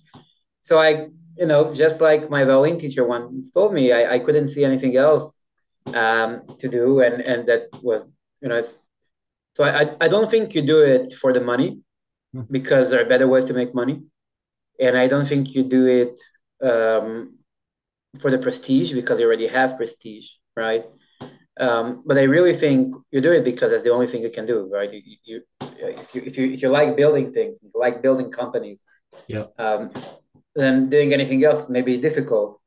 So 0.62 0.80
I, 0.80 1.08
you 1.38 1.46
know, 1.46 1.74
just 1.74 2.00
like 2.02 2.30
my 2.30 2.44
violin 2.44 2.80
teacher 2.80 3.06
once 3.06 3.52
told 3.52 3.74
me, 3.74 3.92
I, 3.92 4.16
I 4.16 4.20
couldn't 4.20 4.50
see 4.50 4.64
anything 4.64 4.96
else 4.96 5.38
um, 5.88 6.42
to 6.60 6.68
do. 6.70 7.02
And, 7.02 7.22
and 7.22 7.48
that 7.48 7.68
was, 7.82 8.08
you 8.42 8.50
know, 8.50 8.64
so 9.54 9.64
I, 9.64 9.96
I 10.00 10.08
don't 10.08 10.30
think 10.30 10.56
you 10.56 10.62
do 10.62 10.82
it 10.82 11.14
for 11.14 11.34
the 11.34 11.42
money 11.42 11.82
hmm. 12.34 12.42
because 12.50 12.90
there 12.90 13.02
are 13.02 13.10
better 13.10 13.28
ways 13.28 13.46
to 13.46 13.54
make 13.54 13.74
money 13.76 14.04
and 14.80 14.98
I 14.98 15.08
don't 15.08 15.26
think 15.26 15.54
you 15.56 15.64
do 15.64 15.86
it 15.88 16.22
um, 16.66 17.38
for 18.20 18.32
the 18.32 18.38
prestige 18.38 18.94
because 18.94 19.20
you 19.20 19.26
already 19.26 19.48
have 19.48 19.78
prestige, 19.78 20.28
right? 20.56 20.86
Um, 21.60 22.04
but 22.06 22.18
I 22.18 22.24
really 22.24 22.58
think 22.58 22.96
you 23.12 23.22
do 23.22 23.32
it 23.32 23.44
because 23.44 23.72
that's 23.72 23.84
the 23.84 23.92
only 23.92 24.08
thing 24.08 24.22
you 24.22 24.30
can 24.30 24.46
do, 24.46 24.70
right? 24.72 24.92
You, 24.92 25.02
you, 25.24 25.42
if 25.62 26.14
you 26.14 26.22
if 26.26 26.38
you 26.38 26.54
if 26.54 26.62
you 26.62 26.70
like 26.70 26.96
building 26.96 27.32
things, 27.32 27.58
if 27.58 27.64
you 27.74 27.80
like 27.80 28.02
building 28.02 28.32
companies, 28.32 28.80
yeah, 29.28 29.46
um, 29.58 29.92
then 30.56 30.90
doing 30.90 31.14
anything 31.14 31.44
else 31.44 31.68
may 31.70 31.82
be 31.82 31.98
difficult. 31.98 32.62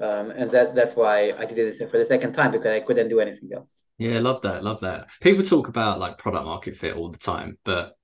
Um, 0.00 0.30
and 0.30 0.50
that 0.52 0.74
that's 0.74 0.94
why 0.94 1.32
I 1.32 1.44
did 1.46 1.56
this 1.56 1.78
for 1.90 1.98
the 1.98 2.06
second 2.06 2.34
time 2.34 2.52
because 2.52 2.68
I 2.68 2.80
couldn't 2.80 3.08
do 3.08 3.20
anything 3.20 3.50
else. 3.54 3.74
Yeah, 3.98 4.18
love 4.20 4.40
that, 4.42 4.64
love 4.64 4.80
that. 4.80 5.08
People 5.20 5.44
talk 5.44 5.68
about 5.68 5.98
like 5.98 6.18
product 6.18 6.44
market 6.44 6.76
fit 6.76 6.96
all 6.96 7.10
the 7.10 7.18
time, 7.18 7.58
but 7.64 7.94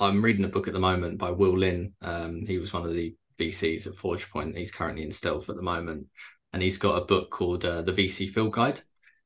I'm 0.00 0.22
reading 0.22 0.44
a 0.44 0.48
book 0.48 0.66
at 0.66 0.74
the 0.74 0.80
moment 0.80 1.18
by 1.18 1.30
Will 1.30 1.56
Lin. 1.56 1.94
Um, 2.02 2.44
he 2.46 2.58
was 2.58 2.72
one 2.72 2.84
of 2.84 2.92
the 2.92 3.14
VCs 3.38 3.86
at 3.86 3.94
ForgePoint. 3.94 4.56
He's 4.56 4.72
currently 4.72 5.04
in 5.04 5.12
stealth 5.12 5.48
at 5.48 5.56
the 5.56 5.62
moment, 5.62 6.06
and 6.52 6.62
he's 6.62 6.78
got 6.78 7.00
a 7.00 7.04
book 7.04 7.30
called 7.30 7.64
uh, 7.64 7.82
The 7.82 7.92
VC 7.92 8.32
Field 8.32 8.52
Guide, 8.52 8.80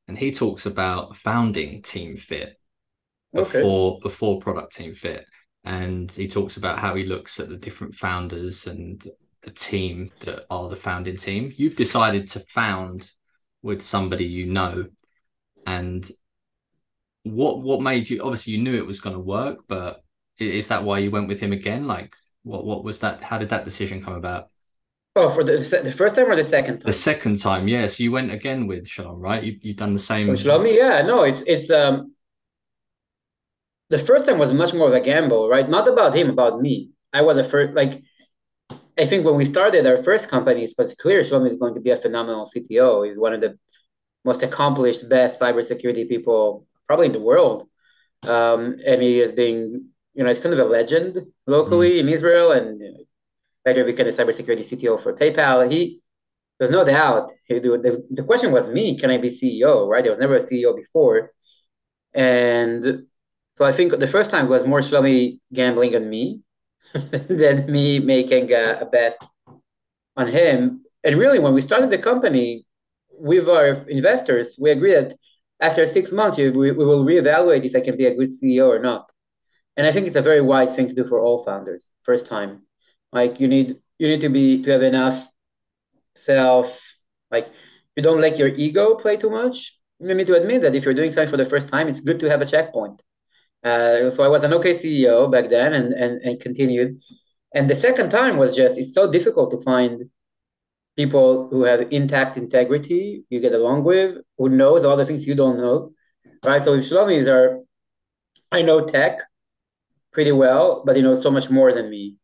and 0.08 0.18
he 0.18 0.32
talks 0.32 0.66
about 0.66 1.16
founding 1.16 1.82
team 1.82 2.16
fit 2.16 2.58
before 3.32 3.92
okay. 3.92 4.00
before 4.02 4.40
product 4.40 4.74
team 4.74 4.94
fit, 4.94 5.26
and 5.64 6.10
he 6.10 6.26
talks 6.26 6.56
about 6.56 6.78
how 6.78 6.94
he 6.94 7.04
looks 7.04 7.38
at 7.38 7.48
the 7.48 7.56
different 7.56 7.94
founders 7.94 8.66
and 8.66 9.06
the 9.42 9.50
team 9.50 10.08
that 10.20 10.46
are 10.50 10.68
the 10.68 10.76
founding 10.76 11.16
team. 11.16 11.52
You've 11.56 11.76
decided 11.76 12.26
to 12.28 12.40
found 12.40 13.10
with 13.62 13.82
somebody 13.82 14.24
you 14.24 14.46
know, 14.46 14.86
and 15.66 16.08
what 17.24 17.60
what 17.60 17.82
made 17.82 18.08
you? 18.08 18.22
Obviously, 18.22 18.54
you 18.54 18.62
knew 18.62 18.76
it 18.76 18.86
was 18.86 19.00
going 19.00 19.14
to 19.14 19.20
work, 19.20 19.60
but 19.68 20.02
is 20.38 20.68
that 20.68 20.84
why 20.84 20.98
you 20.98 21.10
went 21.10 21.28
with 21.28 21.40
him 21.40 21.52
again? 21.52 21.86
Like, 21.86 22.16
what 22.44 22.64
what 22.64 22.82
was 22.82 23.00
that? 23.00 23.20
How 23.20 23.38
did 23.38 23.50
that 23.50 23.66
decision 23.66 24.02
come 24.02 24.14
about? 24.14 24.48
Oh, 25.18 25.30
for 25.30 25.42
the 25.42 25.58
the 25.82 25.90
first 25.92 26.14
time 26.14 26.30
or 26.30 26.36
the 26.36 26.44
second 26.44 26.74
time? 26.78 26.86
The 26.86 26.92
second 26.92 27.40
time, 27.40 27.66
yeah. 27.66 27.88
So 27.88 28.04
you 28.04 28.12
went 28.12 28.30
again 28.30 28.68
with 28.68 28.86
Shalom, 28.86 29.18
right? 29.18 29.42
You 29.42 29.58
you've 29.60 29.76
done 29.76 29.92
the 29.92 30.06
same. 30.10 30.28
With 30.28 30.44
Shlomi, 30.44 30.76
yeah. 30.76 31.02
No, 31.02 31.24
it's 31.24 31.42
it's 31.42 31.70
um. 31.70 32.14
The 33.90 33.98
first 33.98 34.26
time 34.26 34.38
was 34.38 34.52
much 34.52 34.72
more 34.74 34.86
of 34.86 34.94
a 34.94 35.00
gamble, 35.00 35.48
right? 35.48 35.68
Not 35.68 35.88
about 35.88 36.14
him, 36.14 36.30
about 36.30 36.60
me. 36.60 36.90
I 37.12 37.22
was 37.22 37.36
the 37.38 37.44
first, 37.44 37.74
like, 37.74 38.02
I 38.98 39.06
think 39.06 39.24
when 39.24 39.36
we 39.36 39.46
started 39.46 39.86
our 39.86 40.02
first 40.02 40.28
company, 40.28 40.64
it 40.64 40.74
was 40.76 40.94
clear 40.94 41.22
Shlomi 41.22 41.50
is 41.50 41.56
going 41.56 41.74
to 41.74 41.80
be 41.80 41.90
a 41.90 41.96
phenomenal 41.96 42.50
CTO. 42.54 43.08
He's 43.08 43.16
one 43.16 43.32
of 43.32 43.40
the 43.40 43.58
most 44.26 44.42
accomplished, 44.42 45.08
best 45.08 45.40
cybersecurity 45.40 46.06
people 46.06 46.66
probably 46.86 47.06
in 47.06 47.12
the 47.12 47.28
world. 47.30 47.66
Um, 48.24 48.76
and 48.86 49.00
he 49.00 49.20
is 49.20 49.32
being, 49.32 49.86
you 50.14 50.22
know, 50.22 50.30
it's 50.30 50.40
kind 50.40 50.52
of 50.52 50.60
a 50.60 50.70
legend 50.70 51.18
locally 51.46 51.92
mm. 51.92 52.00
in 52.00 52.08
Israel 52.10 52.52
and 52.52 52.82
later 53.64 53.84
became 53.84 54.06
a 54.06 54.12
cybersecurity 54.12 54.66
CTO 54.68 55.02
for 55.02 55.14
PayPal. 55.14 55.70
He, 55.70 56.00
there's 56.58 56.70
no 56.70 56.84
doubt, 56.84 57.30
he, 57.44 57.58
the, 57.58 58.04
the 58.10 58.22
question 58.22 58.52
was 58.52 58.68
me, 58.68 58.98
can 58.98 59.10
I 59.10 59.18
be 59.18 59.30
CEO, 59.30 59.88
right? 59.88 60.02
There 60.02 60.12
was 60.12 60.20
never 60.20 60.36
a 60.36 60.46
CEO 60.46 60.74
before. 60.74 61.32
And 62.14 63.04
so 63.56 63.64
I 63.64 63.72
think 63.72 63.98
the 63.98 64.08
first 64.08 64.30
time 64.30 64.48
was 64.48 64.66
more 64.66 64.80
Shlomi 64.80 65.40
gambling 65.52 65.94
on 65.94 66.08
me 66.08 66.42
than 66.94 67.70
me 67.70 67.98
making 67.98 68.52
a, 68.52 68.78
a 68.80 68.86
bet 68.86 69.20
on 70.16 70.28
him. 70.28 70.84
And 71.04 71.18
really, 71.18 71.38
when 71.38 71.54
we 71.54 71.62
started 71.62 71.90
the 71.90 71.98
company 71.98 72.66
with 73.10 73.48
our 73.48 73.88
investors, 73.88 74.54
we 74.58 74.70
agreed 74.70 74.94
that 74.94 75.16
after 75.60 75.86
six 75.86 76.12
months, 76.12 76.36
we, 76.36 76.50
we 76.50 76.72
will 76.72 77.04
reevaluate 77.04 77.64
if 77.64 77.74
I 77.74 77.80
can 77.80 77.96
be 77.96 78.06
a 78.06 78.14
good 78.14 78.30
CEO 78.30 78.68
or 78.68 78.78
not. 78.78 79.10
And 79.76 79.86
I 79.86 79.92
think 79.92 80.06
it's 80.06 80.16
a 80.16 80.22
very 80.22 80.40
wise 80.40 80.74
thing 80.74 80.88
to 80.88 80.94
do 80.94 81.06
for 81.06 81.20
all 81.20 81.44
founders. 81.44 81.84
First 82.02 82.26
time, 82.26 82.62
like 83.12 83.40
you 83.40 83.48
need 83.48 83.76
you 83.98 84.08
need 84.08 84.20
to 84.20 84.28
be 84.28 84.62
to 84.62 84.70
have 84.70 84.82
enough 84.82 85.26
self. 86.14 86.80
Like 87.30 87.48
you 87.96 88.02
don't 88.02 88.20
let 88.20 88.38
your 88.38 88.48
ego 88.48 88.94
play 88.96 89.16
too 89.16 89.30
much. 89.30 89.76
You 90.00 90.14
need 90.14 90.26
to 90.28 90.36
admit 90.36 90.62
that 90.62 90.74
if 90.74 90.84
you're 90.84 90.94
doing 90.94 91.12
something 91.12 91.30
for 91.30 91.36
the 91.36 91.46
first 91.46 91.68
time, 91.68 91.88
it's 91.88 92.00
good 92.00 92.20
to 92.20 92.30
have 92.30 92.40
a 92.40 92.46
checkpoint. 92.46 93.02
Uh, 93.64 94.10
so 94.10 94.22
I 94.22 94.28
was 94.28 94.44
an 94.44 94.54
okay 94.54 94.74
CEO 94.74 95.30
back 95.30 95.50
then 95.50 95.72
and, 95.72 95.92
and, 95.92 96.22
and 96.22 96.40
continued. 96.40 97.00
And 97.54 97.68
the 97.68 97.74
second 97.74 98.10
time 98.10 98.36
was 98.36 98.54
just, 98.54 98.78
it's 98.78 98.94
so 98.94 99.10
difficult 99.10 99.50
to 99.50 99.60
find 99.60 100.10
people 100.96 101.48
who 101.48 101.62
have 101.62 101.92
intact 101.92 102.36
integrity 102.36 103.24
you 103.30 103.40
get 103.40 103.52
along 103.52 103.84
with, 103.84 104.18
who 104.36 104.48
knows 104.48 104.84
all 104.84 104.96
the 104.96 105.06
things 105.06 105.26
you 105.26 105.34
don't 105.34 105.56
know, 105.56 105.92
right? 106.44 106.62
So 106.62 106.78
Shlomi 106.78 107.18
is 107.18 107.28
our, 107.28 107.60
I 108.52 108.62
know 108.62 108.86
tech 108.86 109.20
pretty 110.12 110.32
well, 110.32 110.82
but 110.84 110.96
he 110.96 111.02
know 111.02 111.16
so 111.16 111.30
much 111.30 111.50
more 111.50 111.72
than 111.72 111.90
me. 111.90 112.16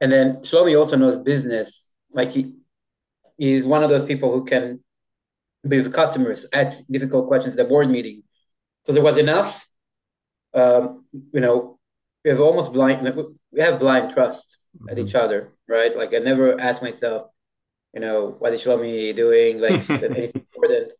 And 0.00 0.12
then 0.12 0.36
Shlomi 0.36 0.78
also 0.78 0.96
knows 0.96 1.16
business. 1.16 1.88
Like 2.12 2.30
he, 2.30 2.52
he's 3.36 3.64
one 3.64 3.82
of 3.82 3.90
those 3.90 4.04
people 4.04 4.32
who 4.32 4.44
can 4.44 4.80
be 5.66 5.80
with 5.80 5.92
customers, 5.92 6.46
ask 6.52 6.80
difficult 6.90 7.26
questions 7.28 7.54
at 7.54 7.58
the 7.58 7.64
board 7.64 7.90
meeting. 7.90 8.22
So 8.84 8.92
there 8.92 9.02
was 9.02 9.16
enough 9.16 9.66
um, 10.56 11.04
you 11.32 11.40
know, 11.40 11.78
we 12.24 12.30
have 12.30 12.40
almost 12.40 12.72
blind, 12.72 13.02
we 13.52 13.60
have 13.60 13.78
blind 13.78 14.14
trust 14.14 14.56
mm-hmm. 14.76 14.88
at 14.88 14.98
each 14.98 15.14
other, 15.14 15.52
right? 15.68 15.96
Like 15.96 16.14
I 16.14 16.18
never 16.18 16.58
ask 16.58 16.82
myself, 16.82 17.28
you 17.92 18.00
know, 18.00 18.34
what 18.38 18.54
is 18.54 18.64
Shlomi 18.64 19.14
doing? 19.14 19.60
Like, 19.60 19.88
and 19.88 20.16
it's 20.16 20.34
important. 20.34 20.92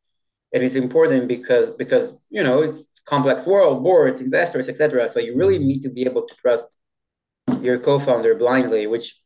And 0.53 0.63
it's 0.63 0.77
important 0.77 1.27
because, 1.27 1.75
because, 1.77 2.15
you 2.31 2.45
know, 2.45 2.63
it's 2.63 2.85
complex 3.05 3.45
world, 3.45 3.83
boards, 3.83 4.21
investors, 4.21 4.69
etc. 4.69 5.11
So 5.11 5.19
you 5.19 5.37
really 5.37 5.59
mm-hmm. 5.59 5.67
need 5.67 5.83
to 5.83 5.91
be 5.91 6.05
able 6.05 6.27
to 6.27 6.35
trust 6.37 6.67
your 7.61 7.79
co-founder 7.79 8.35
blindly, 8.35 8.87
which, 8.87 9.21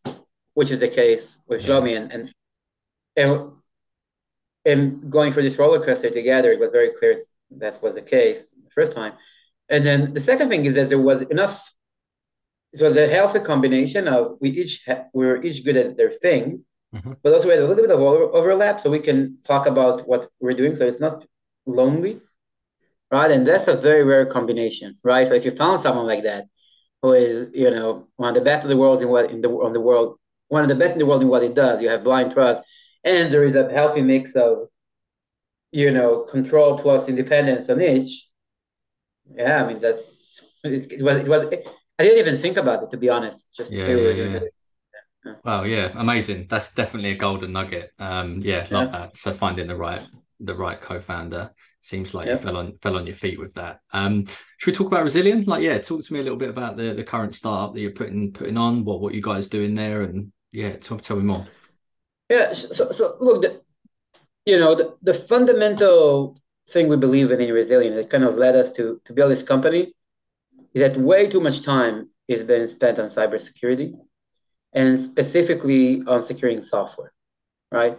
which 0.55 0.71
is 0.71 0.79
the 0.79 0.89
case 0.89 1.37
with 1.47 1.65
Shlomi 1.65 1.97
and, 1.97 2.13
and, 2.13 2.33
and, 3.17 3.51
and 4.65 5.11
going 5.11 5.33
for 5.33 5.43
this 5.43 5.59
roller 5.59 5.85
coaster 5.85 6.11
together, 6.11 6.53
it 6.53 6.61
was 6.61 6.71
very 6.71 6.91
clear 6.99 7.21
that 7.59 7.83
was 7.83 7.95
the 7.95 8.03
case 8.03 8.41
the 8.63 8.71
first 8.71 8.93
time. 8.93 9.15
And 9.69 9.87
then 9.87 10.15
the 10.15 10.21
second 10.21 10.49
thing 10.49 10.65
is 10.65 10.75
that 10.75 10.89
there 10.89 10.99
was 10.99 11.23
enough. 11.23 11.73
It 12.73 12.83
was 12.83 12.97
a 12.97 13.09
healthy 13.09 13.41
combination 13.41 14.07
of 14.07 14.37
we 14.41 14.51
each 14.51 14.83
ha- 14.87 15.05
we 15.13 15.27
were 15.27 15.43
each 15.43 15.65
good 15.65 15.77
at 15.77 15.97
their 15.97 16.13
thing, 16.13 16.65
mm-hmm. 16.95 17.13
but 17.23 17.33
also 17.33 17.47
we 17.47 17.55
had 17.55 17.63
a 17.63 17.67
little 17.67 17.83
bit 17.83 17.91
of 17.91 18.01
over- 18.01 18.33
overlap, 18.35 18.81
so 18.81 18.91
we 18.91 19.01
can 19.01 19.39
talk 19.45 19.67
about 19.67 20.07
what 20.07 20.29
we're 20.41 20.55
doing. 20.55 20.77
So 20.77 20.87
it's 20.87 21.01
not 21.01 21.25
lonely, 21.67 22.21
right? 23.11 23.31
And 23.31 23.47
that's 23.47 23.69
a 23.69 23.77
very 23.77 24.05
rare 24.05 24.27
combination, 24.27 24.97
right? 25.03 25.27
So 25.27 25.35
if 25.35 25.45
you 25.45 25.53
found 25.53 25.81
someone 25.81 26.07
like 26.07 26.25
that, 26.25 26.45
who 27.03 27.13
is 27.13 27.49
you 27.55 27.71
know 27.71 28.09
one 28.17 28.31
of 28.31 28.35
the 28.35 28.41
best 28.41 28.65
of 28.65 28.71
the 28.71 28.77
world 28.77 29.03
in 29.03 29.09
what 29.09 29.31
in 29.31 29.41
the 29.41 29.49
on 29.49 29.73
the 29.73 29.81
world, 29.81 30.19
one 30.49 30.63
of 30.63 30.69
the 30.69 30.75
best 30.75 30.93
in 30.93 30.99
the 30.99 31.07
world 31.07 31.23
in 31.23 31.29
what 31.29 31.43
it 31.43 31.55
does, 31.55 31.83
you 31.83 31.89
have 31.89 32.05
blind 32.05 32.33
trust, 32.33 32.67
and 33.05 33.33
there 33.33 33.45
is 33.45 33.55
a 33.55 33.71
healthy 33.71 34.03
mix 34.03 34.35
of 34.35 34.69
you 35.73 35.91
know 35.91 36.27
control 36.31 36.79
plus 36.79 37.09
independence 37.09 37.69
on 37.69 37.81
each 37.81 38.27
yeah, 39.37 39.63
I 39.63 39.67
mean 39.67 39.81
that's 39.81 40.03
it, 40.65 40.93
it 40.93 41.03
was 41.03 41.19
it 41.19 41.29
was. 41.29 41.47
I 41.99 42.03
didn't 42.03 42.19
even 42.19 42.41
think 42.41 42.57
about 42.57 42.83
it 42.83 42.91
to 42.91 42.97
be 42.97 43.09
honest. 43.09 43.45
Just 43.57 43.73
yeah, 43.73 43.89
yeah, 43.89 44.11
yeah. 44.11 44.41
yeah. 45.25 45.33
Wow, 45.45 45.65
yeah, 45.65 45.93
amazing. 45.95 46.47
That's 46.49 46.75
definitely 46.75 47.11
a 47.11 47.17
golden 47.17 47.53
nugget. 47.53 47.93
Um, 47.99 48.41
yeah, 48.43 48.67
love 48.71 48.93
that. 48.93 49.19
So 49.19 49.33
finding 49.33 49.67
the 49.67 49.77
right 49.77 50.03
the 50.41 50.55
right 50.55 50.81
co-founder 50.81 51.51
seems 51.81 52.15
like 52.15 52.29
you 52.29 52.37
fell 52.37 52.57
on 52.57 52.79
fell 52.83 52.97
on 52.97 53.07
your 53.07 53.17
feet 53.17 53.39
with 53.39 53.55
that. 53.55 53.81
Um, 53.93 54.25
should 54.59 54.73
we 54.73 54.77
talk 54.77 54.87
about 54.87 55.07
Rezilion? 55.07 55.47
Like, 55.47 55.63
yeah, 55.63 55.79
talk 55.79 56.03
to 56.05 56.13
me 56.13 56.21
a 56.21 56.23
little 56.23 56.39
bit 56.39 56.51
about 56.51 56.77
the 56.77 56.95
the 56.95 57.05
current 57.05 57.35
startup 57.35 57.75
that 57.75 57.81
you're 57.81 57.91
putting 57.91 58.33
putting 58.33 58.57
on. 58.57 58.85
What 58.85 59.01
what 59.01 59.15
you 59.15 59.23
guys 59.23 59.49
doing 59.49 59.75
there, 59.75 60.03
and 60.03 60.33
yeah, 60.53 60.77
tell, 60.77 60.99
tell 60.99 61.17
me 61.17 61.25
more. 61.25 61.47
Yeah, 62.29 62.53
so 62.53 62.91
so 62.91 63.17
look, 63.21 63.43
the, 63.43 63.63
you 64.47 64.59
know, 64.59 64.75
the, 64.75 64.97
the 65.03 65.15
fundamental 65.15 66.41
thing 66.71 66.89
we 66.89 66.97
believe 66.97 67.31
in 67.31 67.41
in 67.41 67.51
Rezilion 67.51 67.95
that 67.97 68.11
kind 68.11 68.25
of 68.25 68.37
led 68.37 68.55
us 68.55 68.71
to, 68.73 69.01
to 69.05 69.13
build 69.13 69.31
this 69.31 69.43
company 69.43 69.93
is 70.73 70.83
that 70.83 70.97
way 70.97 71.29
too 71.29 71.41
much 71.41 71.63
time 71.63 72.11
is 72.29 72.43
being 72.43 72.69
spent 72.69 72.99
on 72.99 73.09
cybersecurity 73.09 73.95
and 74.73 74.99
specifically 74.99 76.03
on 76.07 76.23
securing 76.23 76.63
software, 76.63 77.13
right? 77.73 77.99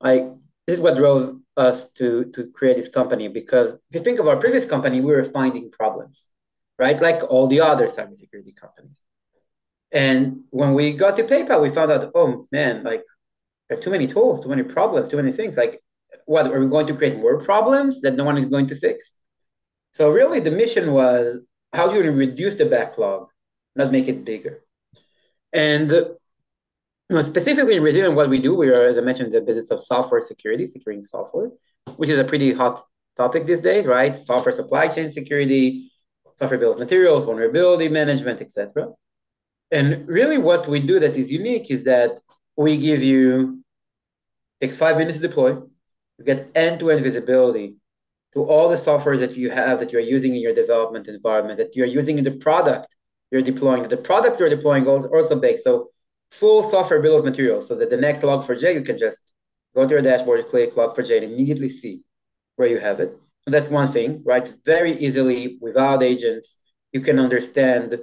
Like 0.00 0.24
this 0.66 0.76
is 0.76 0.80
what 0.80 0.96
drove 0.96 1.40
us 1.56 1.88
to, 1.92 2.24
to 2.34 2.50
create 2.50 2.76
this 2.76 2.88
company 2.88 3.28
because 3.28 3.74
if 3.74 3.80
you 3.92 4.00
think 4.02 4.18
of 4.18 4.26
our 4.26 4.36
previous 4.36 4.64
company, 4.64 5.00
we 5.00 5.12
were 5.12 5.24
finding 5.24 5.70
problems, 5.70 6.26
right? 6.78 7.00
Like 7.00 7.22
all 7.22 7.46
the 7.46 7.60
other 7.60 7.88
cybersecurity 7.88 8.56
companies. 8.56 9.00
And 9.92 10.40
when 10.50 10.74
we 10.74 10.92
got 10.92 11.16
to 11.16 11.24
PayPal, 11.24 11.62
we 11.62 11.70
found 11.70 11.92
out, 11.92 12.10
oh 12.14 12.46
man, 12.50 12.82
like 12.82 13.02
there 13.68 13.78
are 13.78 13.80
too 13.80 13.90
many 13.90 14.06
tools, 14.06 14.42
too 14.42 14.48
many 14.48 14.64
problems, 14.64 15.08
too 15.08 15.16
many 15.16 15.32
things. 15.32 15.56
Like 15.56 15.80
what 16.26 16.46
are 16.46 16.60
we 16.60 16.68
going 16.68 16.86
to 16.86 16.96
create 16.96 17.18
more 17.18 17.44
problems 17.44 18.00
that 18.00 18.14
no 18.14 18.24
one 18.24 18.38
is 18.38 18.46
going 18.46 18.66
to 18.68 18.76
fix? 18.76 19.12
So 19.92 20.10
really, 20.10 20.40
the 20.40 20.50
mission 20.50 20.92
was 20.92 21.38
how 21.72 21.88
do 21.88 22.02
you 22.02 22.10
reduce 22.10 22.54
the 22.56 22.66
backlog, 22.66 23.28
not 23.76 23.92
make 23.92 24.08
it 24.08 24.24
bigger. 24.24 24.64
And 25.52 25.92
you 27.08 27.16
know, 27.16 27.22
specifically 27.22 27.76
in 27.76 27.82
Rezilion, 27.82 28.14
what 28.14 28.28
we 28.28 28.40
do, 28.40 28.54
we 28.54 28.68
are, 28.70 28.84
as 28.86 28.96
I 28.96 29.00
mentioned, 29.00 29.32
the 29.32 29.40
business 29.40 29.70
of 29.70 29.84
software 29.84 30.20
security, 30.20 30.66
securing 30.66 31.04
software, 31.04 31.50
which 31.96 32.10
is 32.10 32.18
a 32.18 32.24
pretty 32.24 32.52
hot 32.52 32.84
topic 33.16 33.46
these 33.46 33.60
days, 33.60 33.86
right? 33.86 34.18
Software 34.18 34.54
supply 34.54 34.88
chain 34.88 35.10
security, 35.10 35.90
software 36.38 36.58
bill 36.58 36.72
of 36.72 36.78
materials, 36.78 37.24
vulnerability 37.24 37.88
management, 37.88 38.40
etc. 38.40 38.88
And 39.70 40.06
really, 40.08 40.38
what 40.38 40.68
we 40.68 40.80
do 40.80 40.98
that 41.00 41.16
is 41.16 41.30
unique 41.30 41.70
is 41.70 41.84
that 41.84 42.20
we 42.56 42.76
give 42.78 43.02
you 43.02 43.62
takes 44.60 44.76
five 44.76 44.96
minutes 44.96 45.18
to 45.18 45.28
deploy 45.28 45.58
you 46.18 46.24
get 46.24 46.50
end-to-end 46.54 47.02
visibility 47.02 47.76
to 48.32 48.44
all 48.44 48.68
the 48.68 48.78
software 48.78 49.16
that 49.16 49.36
you 49.36 49.50
have 49.50 49.80
that 49.80 49.92
you're 49.92 50.00
using 50.00 50.34
in 50.34 50.40
your 50.40 50.54
development 50.54 51.06
environment, 51.08 51.58
that 51.58 51.74
you're 51.76 51.86
using 51.86 52.18
in 52.18 52.24
the 52.24 52.32
product 52.32 52.94
you're 53.30 53.42
deploying. 53.42 53.88
The 53.88 53.96
product 53.96 54.38
you're 54.38 54.48
deploying 54.48 54.86
also 54.86 55.36
baked. 55.38 55.62
So 55.62 55.90
full 56.40 56.62
software 56.64 57.00
bill 57.00 57.16
of 57.16 57.24
materials 57.24 57.68
so 57.68 57.74
that 57.76 57.90
the 57.90 57.96
next 57.96 58.22
log4j, 58.22 58.74
you 58.74 58.82
can 58.82 58.98
just 58.98 59.20
go 59.74 59.86
to 59.86 59.94
your 59.94 60.02
dashboard, 60.02 60.48
click 60.48 60.74
log4j, 60.74 61.22
and 61.22 61.32
immediately 61.32 61.70
see 61.70 62.02
where 62.56 62.68
you 62.68 62.78
have 62.78 63.00
it. 63.00 63.16
That's 63.46 63.68
one 63.68 63.88
thing, 63.88 64.22
right? 64.24 64.52
Very 64.64 64.92
easily 64.98 65.58
without 65.60 66.02
agents, 66.02 66.56
you 66.92 67.00
can 67.00 67.18
understand 67.18 67.98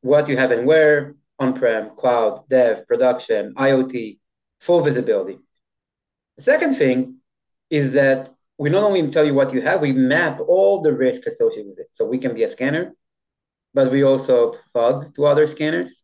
what 0.00 0.28
you 0.28 0.36
have 0.36 0.50
and 0.50 0.66
where 0.66 1.14
on-prem, 1.38 1.90
cloud, 1.96 2.48
dev, 2.48 2.86
production, 2.86 3.54
IoT, 3.54 4.18
full 4.60 4.80
visibility. 4.80 5.38
The 6.38 6.42
second 6.42 6.74
thing 6.76 7.16
is 7.70 7.92
that 7.92 8.34
we 8.58 8.70
not 8.70 8.82
only 8.82 9.06
tell 9.10 9.24
you 9.24 9.34
what 9.34 9.52
you 9.52 9.60
have, 9.60 9.82
we 9.82 9.92
map 9.92 10.40
all 10.40 10.82
the 10.82 10.92
risk 10.92 11.26
associated 11.26 11.70
with 11.70 11.80
it. 11.80 11.88
So 11.92 12.06
we 12.06 12.18
can 12.18 12.34
be 12.34 12.44
a 12.44 12.50
scanner, 12.50 12.94
but 13.74 13.92
we 13.92 14.02
also 14.02 14.56
plug 14.72 15.14
to 15.16 15.26
other 15.26 15.46
scanners, 15.46 16.02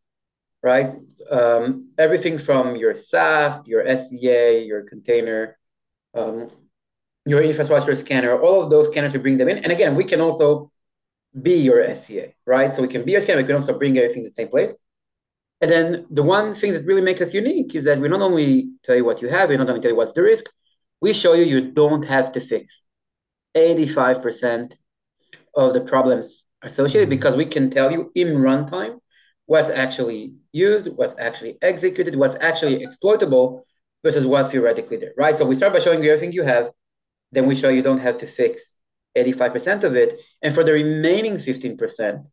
right? 0.63 0.95
Um, 1.31 1.91
everything 1.99 2.39
from 2.39 2.77
your 2.77 2.95
SAST, 2.95 3.67
your 3.67 3.85
SCA, 3.87 4.65
your 4.65 4.83
container, 4.83 5.59
um, 6.15 6.51
your 7.27 7.43
infrastructure 7.43 7.95
scanner, 7.97 8.41
all 8.41 8.63
of 8.63 8.71
those 8.71 8.89
scanners, 8.89 9.13
we 9.13 9.19
bring 9.19 9.39
them 9.39 9.49
in. 9.49 9.59
And 9.59 9.73
again, 9.73 9.95
we 9.95 10.05
can 10.05 10.21
also 10.21 10.71
be 11.41 11.55
your 11.57 11.83
SCA, 11.95 12.33
right? 12.47 12.75
So 12.75 12.83
we 12.83 12.89
can 12.89 13.05
be 13.05 13.13
your 13.13 13.21
scanner, 13.21 13.41
we 13.41 13.47
can 13.47 13.57
also 13.57 13.79
bring 13.79 13.97
everything 13.99 14.23
to 14.23 14.29
the 14.29 14.35
same 14.35 14.49
place. 14.49 14.73
And 15.61 15.71
then 15.71 16.07
the 16.11 16.23
one 16.23 16.55
thing 16.55 16.73
that 16.73 16.85
really 16.85 17.03
makes 17.03 17.21
us 17.21 17.33
unique 17.33 17.75
is 17.75 17.85
that 17.85 18.01
we 18.01 18.09
not 18.09 18.21
only 18.21 18.73
tell 18.83 18.97
you 18.97 19.05
what 19.05 19.23
you 19.23 19.29
have, 19.29 19.49
we 19.49 19.57
not 19.57 19.69
only 19.69 19.81
tell 19.81 19.93
you 19.93 19.97
what's 19.97 20.13
the 20.13 20.23
risk, 20.23 20.47
we 21.01 21.13
show 21.13 21.35
you 21.35 21.45
you 21.45 21.71
don't 21.73 22.05
have 22.05 22.33
to 22.33 22.41
fix 22.41 22.85
85% 23.57 24.73
of 25.55 25.73
the 25.75 25.81
problems 25.81 26.45
associated 26.63 27.07
mm-hmm. 27.07 27.11
because 27.11 27.37
we 27.37 27.47
can 27.47 27.71
tell 27.71 27.91
you 27.91 28.11
in 28.15 28.29
runtime 28.29 28.99
what's 29.47 29.71
actually 29.71 30.35
used, 30.53 30.89
what's 30.97 31.15
actually 31.19 31.59
executed, 31.63 32.17
what's 32.17 32.37
actually 32.41 32.83
exploitable 32.83 33.67
versus 34.03 34.27
what's 34.27 34.51
theoretically 34.51 34.97
there, 34.97 35.13
right? 35.17 35.37
So 35.37 35.45
we 35.45 35.55
start 35.55 35.73
by 35.73 35.79
showing 35.79 36.03
you 36.03 36.13
everything 36.13 36.33
you 36.33 36.43
have, 36.43 36.71
then 37.33 37.47
we 37.47 37.55
show 37.55 37.69
you 37.69 37.83
don't 37.83 37.99
have 37.99 38.19
to 38.19 38.27
fix 38.27 38.63
85% 39.17 39.85
of 39.85 39.97
it. 39.97 40.21
And 40.43 40.55
for 40.55 40.65
the 40.65 40.73
remaining 40.73 41.37
15%, 41.37 42.25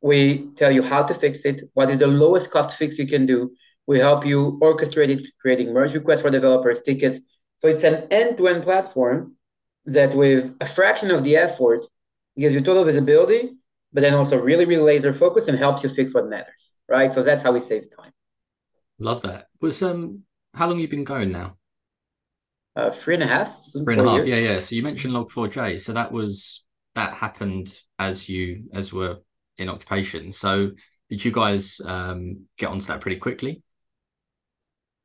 we 0.00 0.48
tell 0.56 0.70
you 0.70 0.82
how 0.82 1.02
to 1.02 1.14
fix 1.14 1.44
it, 1.44 1.68
what 1.74 1.90
is 1.90 1.98
the 1.98 2.06
lowest 2.06 2.50
cost 2.50 2.76
fix 2.76 2.98
you 2.98 3.06
can 3.06 3.26
do. 3.26 3.52
We 3.86 3.98
help 3.98 4.24
you 4.24 4.58
orchestrate 4.62 5.08
it, 5.08 5.26
creating 5.40 5.72
merge 5.72 5.94
requests 5.94 6.20
for 6.20 6.30
developers, 6.30 6.80
tickets. 6.80 7.18
So 7.58 7.68
it's 7.68 7.84
an 7.84 8.06
end-to-end 8.10 8.62
platform 8.62 9.36
that 9.84 10.14
with 10.14 10.54
a 10.60 10.66
fraction 10.66 11.10
of 11.10 11.24
the 11.24 11.36
effort 11.36 11.80
gives 12.36 12.54
you 12.54 12.60
total 12.62 12.84
visibility, 12.84 13.50
but 13.92 14.02
then 14.02 14.14
also 14.14 14.38
really, 14.38 14.64
really 14.64 14.82
laser 14.82 15.12
focus 15.12 15.48
and 15.48 15.58
helps 15.58 15.82
you 15.82 15.88
fix 15.88 16.14
what 16.14 16.28
matters, 16.28 16.72
right? 16.88 17.12
So 17.12 17.22
that's 17.22 17.42
how 17.42 17.52
we 17.52 17.60
save 17.60 17.84
time. 17.96 18.12
Love 18.98 19.22
that. 19.22 19.46
Was 19.60 19.82
um 19.82 20.22
how 20.54 20.68
long 20.68 20.78
you 20.78 20.88
been 20.88 21.04
going 21.04 21.30
now? 21.30 21.56
Uh, 22.76 22.90
three 22.90 23.14
and 23.14 23.22
a 23.22 23.26
half. 23.26 23.60
Three 23.72 23.98
and 23.98 24.06
a 24.06 24.08
half. 24.08 24.16
Years. 24.18 24.28
Yeah, 24.28 24.36
yeah. 24.36 24.58
So 24.58 24.74
you 24.74 24.82
mentioned 24.82 25.14
Log4j. 25.14 25.80
So 25.80 25.92
that 25.92 26.12
was 26.12 26.66
that 26.94 27.14
happened 27.14 27.76
as 27.98 28.28
you 28.28 28.64
as 28.72 28.92
were 28.92 29.18
in 29.56 29.68
occupation. 29.68 30.32
So 30.32 30.70
did 31.08 31.24
you 31.24 31.32
guys 31.32 31.80
um, 31.84 32.46
get 32.56 32.68
onto 32.68 32.86
that 32.86 33.00
pretty 33.00 33.18
quickly? 33.18 33.62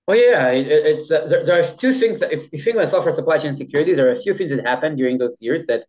Oh 0.08 0.14
yeah, 0.14 0.50
it, 0.52 0.68
it's 0.68 1.10
uh, 1.10 1.26
there, 1.28 1.44
there, 1.44 1.64
are 1.64 1.76
two 1.76 1.92
things. 1.94 2.20
That, 2.20 2.32
if 2.32 2.48
you 2.52 2.62
think 2.62 2.76
about 2.76 2.90
software 2.90 3.16
supply 3.16 3.40
chain 3.40 3.56
security, 3.56 3.96
there 3.96 4.08
are 4.08 4.12
a 4.14 4.22
few 4.22 4.36
things 4.36 4.52
that 4.52 4.64
happened 4.64 4.98
during 4.98 5.18
those 5.18 5.36
years 5.40 5.66
that 5.66 5.86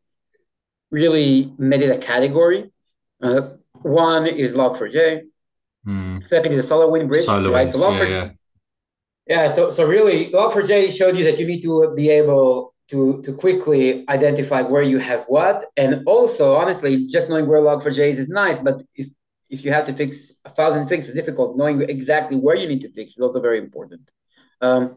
really 0.91 1.53
made 1.59 1.83
it 1.83 1.91
a 1.91 1.99
category. 1.99 2.73
Uh, 3.23 3.50
one 3.82 4.26
is 4.26 4.52
Log4j. 4.52 5.23
Mm. 5.87 6.26
Second 6.26 6.52
is 6.52 6.66
the 6.66 6.75
SolarWinds 6.75 7.08
bridge. 7.08 7.26
SolarWinds, 7.26 7.52
right? 7.52 7.73
So 7.73 7.78
Log4j, 7.78 8.08
yeah, 8.08 8.30
yeah. 9.26 9.44
yeah, 9.44 9.54
so 9.54 9.70
so 9.70 9.85
really, 9.85 10.30
Log4j 10.30 10.92
showed 10.92 11.16
you 11.16 11.25
that 11.25 11.38
you 11.38 11.46
need 11.46 11.62
to 11.62 11.92
be 11.94 12.11
able 12.11 12.75
to 12.88 13.23
to 13.23 13.32
quickly 13.32 14.08
identify 14.08 14.62
where 14.62 14.82
you 14.82 14.99
have 14.99 15.25
what, 15.26 15.66
and 15.76 16.02
also 16.06 16.54
honestly, 16.54 17.06
just 17.06 17.28
knowing 17.28 17.46
where 17.46 17.61
Log4j 17.61 18.12
is 18.12 18.18
is 18.18 18.28
nice, 18.28 18.58
but 18.58 18.82
if 18.94 19.08
if 19.49 19.64
you 19.64 19.73
have 19.73 19.87
to 19.87 19.92
fix 19.92 20.32
a 20.44 20.50
thousand 20.50 20.88
things, 20.88 21.06
it's 21.06 21.14
difficult. 21.14 21.56
Knowing 21.56 21.82
exactly 21.82 22.37
where 22.37 22.56
you 22.56 22.68
need 22.68 22.80
to 22.80 22.90
fix 22.90 23.12
is 23.12 23.18
also 23.18 23.40
very 23.40 23.58
important. 23.58 24.02
Um, 24.61 24.96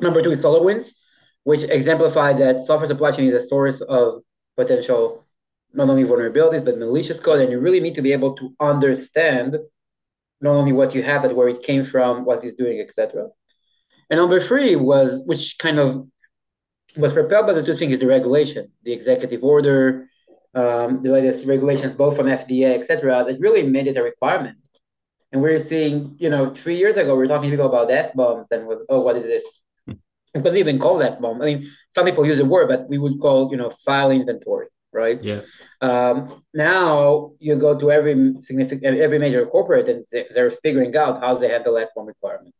number 0.00 0.22
two 0.22 0.32
is 0.32 0.40
SolarWinds, 0.40 0.88
which 1.44 1.62
exemplify 1.62 2.34
that 2.34 2.66
software 2.66 2.88
supply 2.88 3.12
chain 3.12 3.28
is 3.28 3.34
a 3.34 3.46
source 3.46 3.80
of 3.80 4.22
potential 4.56 5.25
not 5.76 5.88
only 5.88 6.04
vulnerabilities 6.04 6.64
but 6.64 6.78
malicious 6.78 7.20
code, 7.20 7.40
and 7.40 7.50
you 7.50 7.60
really 7.60 7.80
need 7.80 7.94
to 7.94 8.02
be 8.02 8.12
able 8.12 8.34
to 8.36 8.54
understand 8.60 9.56
not 10.40 10.52
only 10.52 10.72
what 10.72 10.94
you 10.94 11.02
have 11.02 11.22
but 11.22 11.34
where 11.36 11.48
it 11.48 11.62
came 11.62 11.84
from, 11.84 12.24
what 12.24 12.44
it's 12.44 12.56
doing, 12.56 12.80
etc. 12.80 13.28
And 14.10 14.18
number 14.18 14.40
three 14.40 14.76
was, 14.76 15.22
which 15.24 15.58
kind 15.58 15.78
of 15.78 16.06
was 16.96 17.12
propelled 17.12 17.46
by 17.46 17.52
the 17.52 17.62
two 17.62 17.76
things, 17.76 17.94
is 17.94 18.00
the 18.00 18.06
regulation, 18.06 18.72
the 18.82 18.92
executive 18.92 19.42
order, 19.44 20.08
um, 20.54 21.02
the 21.02 21.10
latest 21.10 21.46
regulations, 21.46 21.92
both 21.92 22.16
from 22.16 22.26
FDA, 22.26 22.78
etc 22.78 23.24
that 23.26 23.40
really 23.40 23.62
made 23.62 23.86
it 23.86 23.96
a 23.96 24.02
requirement. 24.02 24.56
And 25.32 25.42
we're 25.42 25.60
seeing, 25.60 26.16
you 26.18 26.30
know, 26.30 26.54
three 26.54 26.78
years 26.78 26.96
ago, 26.96 27.14
we 27.16 27.24
are 27.24 27.28
talking 27.28 27.50
to 27.50 27.56
people 27.56 27.68
about 27.68 27.90
SBOMs 27.90 28.46
and 28.50 28.66
with, 28.66 28.78
oh, 28.88 29.00
what 29.00 29.16
is 29.16 29.24
this? 29.24 29.42
It 30.34 30.40
wasn't 30.40 30.58
even 30.58 30.78
called 30.78 31.02
SBOM. 31.02 31.42
I 31.42 31.46
mean, 31.46 31.72
some 31.94 32.04
people 32.04 32.24
use 32.24 32.38
the 32.38 32.44
word, 32.44 32.68
but 32.68 32.88
we 32.88 32.98
would 32.98 33.18
call, 33.20 33.50
you 33.50 33.56
know, 33.56 33.70
file 33.70 34.10
inventory, 34.10 34.68
right? 34.96 35.22
Yeah. 35.22 35.42
Um, 35.80 36.42
now 36.54 37.32
you 37.38 37.54
go 37.56 37.78
to 37.78 37.92
every 37.92 38.34
significant, 38.40 38.98
every 38.98 39.18
major 39.18 39.44
corporate 39.46 39.88
and 39.88 40.04
they're 40.34 40.50
figuring 40.62 40.96
out 40.96 41.20
how 41.20 41.36
they 41.36 41.48
handle 41.48 41.74
one 41.94 42.06
requirements. 42.06 42.56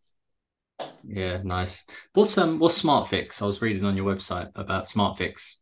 Yeah, 1.02 1.40
nice. 1.42 1.84
What's 2.12 2.36
um 2.38 2.58
what's 2.58 2.82
SmartFix? 2.82 3.40
I 3.40 3.46
was 3.46 3.62
reading 3.62 3.84
on 3.84 3.96
your 3.96 4.06
website 4.12 4.50
about 4.54 4.84
SmartFix. 4.84 5.56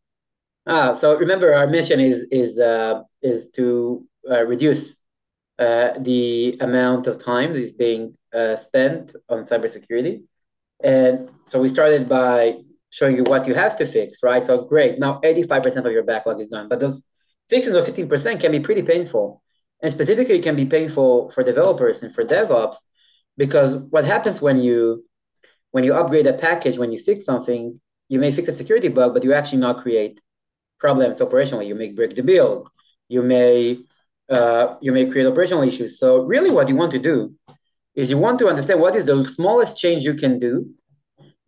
Ah, 0.66 0.94
so 0.94 1.16
remember, 1.16 1.52
our 1.54 1.66
mission 1.66 2.00
is 2.00 2.26
is 2.30 2.58
uh, 2.58 3.02
is 3.22 3.50
to 3.50 4.06
uh, 4.30 4.44
reduce 4.44 4.94
uh, 5.58 5.90
the 5.98 6.56
amount 6.60 7.06
of 7.06 7.22
time 7.22 7.52
that 7.52 7.62
is 7.62 7.72
being 7.72 8.16
uh, 8.34 8.56
spent 8.56 9.14
on 9.28 9.44
cybersecurity, 9.44 10.22
and 10.82 11.28
so 11.50 11.60
we 11.60 11.68
started 11.68 12.08
by 12.08 12.63
showing 12.96 13.16
you 13.18 13.24
what 13.32 13.46
you 13.48 13.54
have 13.62 13.74
to 13.80 13.84
fix, 13.96 14.10
right? 14.22 14.44
So 14.48 14.54
great, 14.72 14.92
now 15.04 15.12
eighty 15.28 15.44
five 15.50 15.62
percent 15.64 15.86
of 15.86 15.92
your 15.96 16.06
backlog 16.10 16.40
is 16.40 16.50
gone, 16.54 16.68
but 16.72 16.78
those 16.82 16.98
fixes 17.52 17.74
of 17.74 17.82
fifteen 17.88 18.08
percent 18.12 18.40
can 18.42 18.52
be 18.56 18.60
pretty 18.66 18.84
painful, 18.92 19.26
and 19.80 19.92
specifically 19.96 20.40
can 20.46 20.56
be 20.62 20.66
painful 20.76 21.10
for 21.34 21.42
developers 21.52 21.96
and 22.02 22.10
for 22.14 22.24
DevOps, 22.32 22.78
because 23.42 23.70
what 23.94 24.04
happens 24.14 24.36
when 24.46 24.58
you 24.66 24.78
when 25.72 25.82
you 25.86 25.92
upgrade 26.00 26.28
a 26.28 26.36
package, 26.48 26.76
when 26.78 26.92
you 26.94 27.00
fix 27.08 27.18
something, 27.30 27.62
you 28.12 28.18
may 28.24 28.30
fix 28.30 28.48
a 28.48 28.54
security 28.60 28.90
bug, 28.98 29.12
but 29.14 29.24
you 29.24 29.32
actually 29.34 29.62
not 29.66 29.82
create 29.84 30.14
problems 30.84 31.18
operationally. 31.18 31.66
You 31.66 31.76
may 31.82 31.90
break 31.98 32.12
the 32.14 32.22
build. 32.22 32.60
You 33.14 33.22
may 33.22 33.54
uh, 34.36 34.66
you 34.84 34.92
may 34.96 35.04
create 35.10 35.26
operational 35.32 35.64
issues. 35.70 35.98
So 36.02 36.08
really, 36.32 36.52
what 36.56 36.68
you 36.70 36.76
want 36.82 36.92
to 36.92 37.02
do 37.12 37.16
is 38.00 38.04
you 38.12 38.18
want 38.26 38.38
to 38.38 38.48
understand 38.52 38.78
what 38.80 38.94
is 38.98 39.04
the 39.04 39.16
smallest 39.38 39.72
change 39.82 40.00
you 40.10 40.16
can 40.22 40.38
do, 40.48 40.52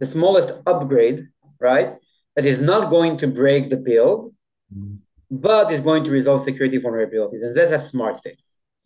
the 0.02 0.08
smallest 0.14 0.48
upgrade, 0.72 1.18
right? 1.60 1.94
That 2.34 2.44
is 2.44 2.60
not 2.60 2.90
going 2.90 3.18
to 3.18 3.26
break 3.26 3.70
the 3.70 3.76
build, 3.76 4.34
mm-hmm. 4.74 4.96
but 5.30 5.72
is 5.72 5.80
going 5.80 6.04
to 6.04 6.10
resolve 6.10 6.44
security 6.44 6.78
vulnerabilities, 6.78 7.42
and 7.42 7.54
that's 7.54 7.72
a 7.72 7.88
smart 7.88 8.20
fix. 8.22 8.42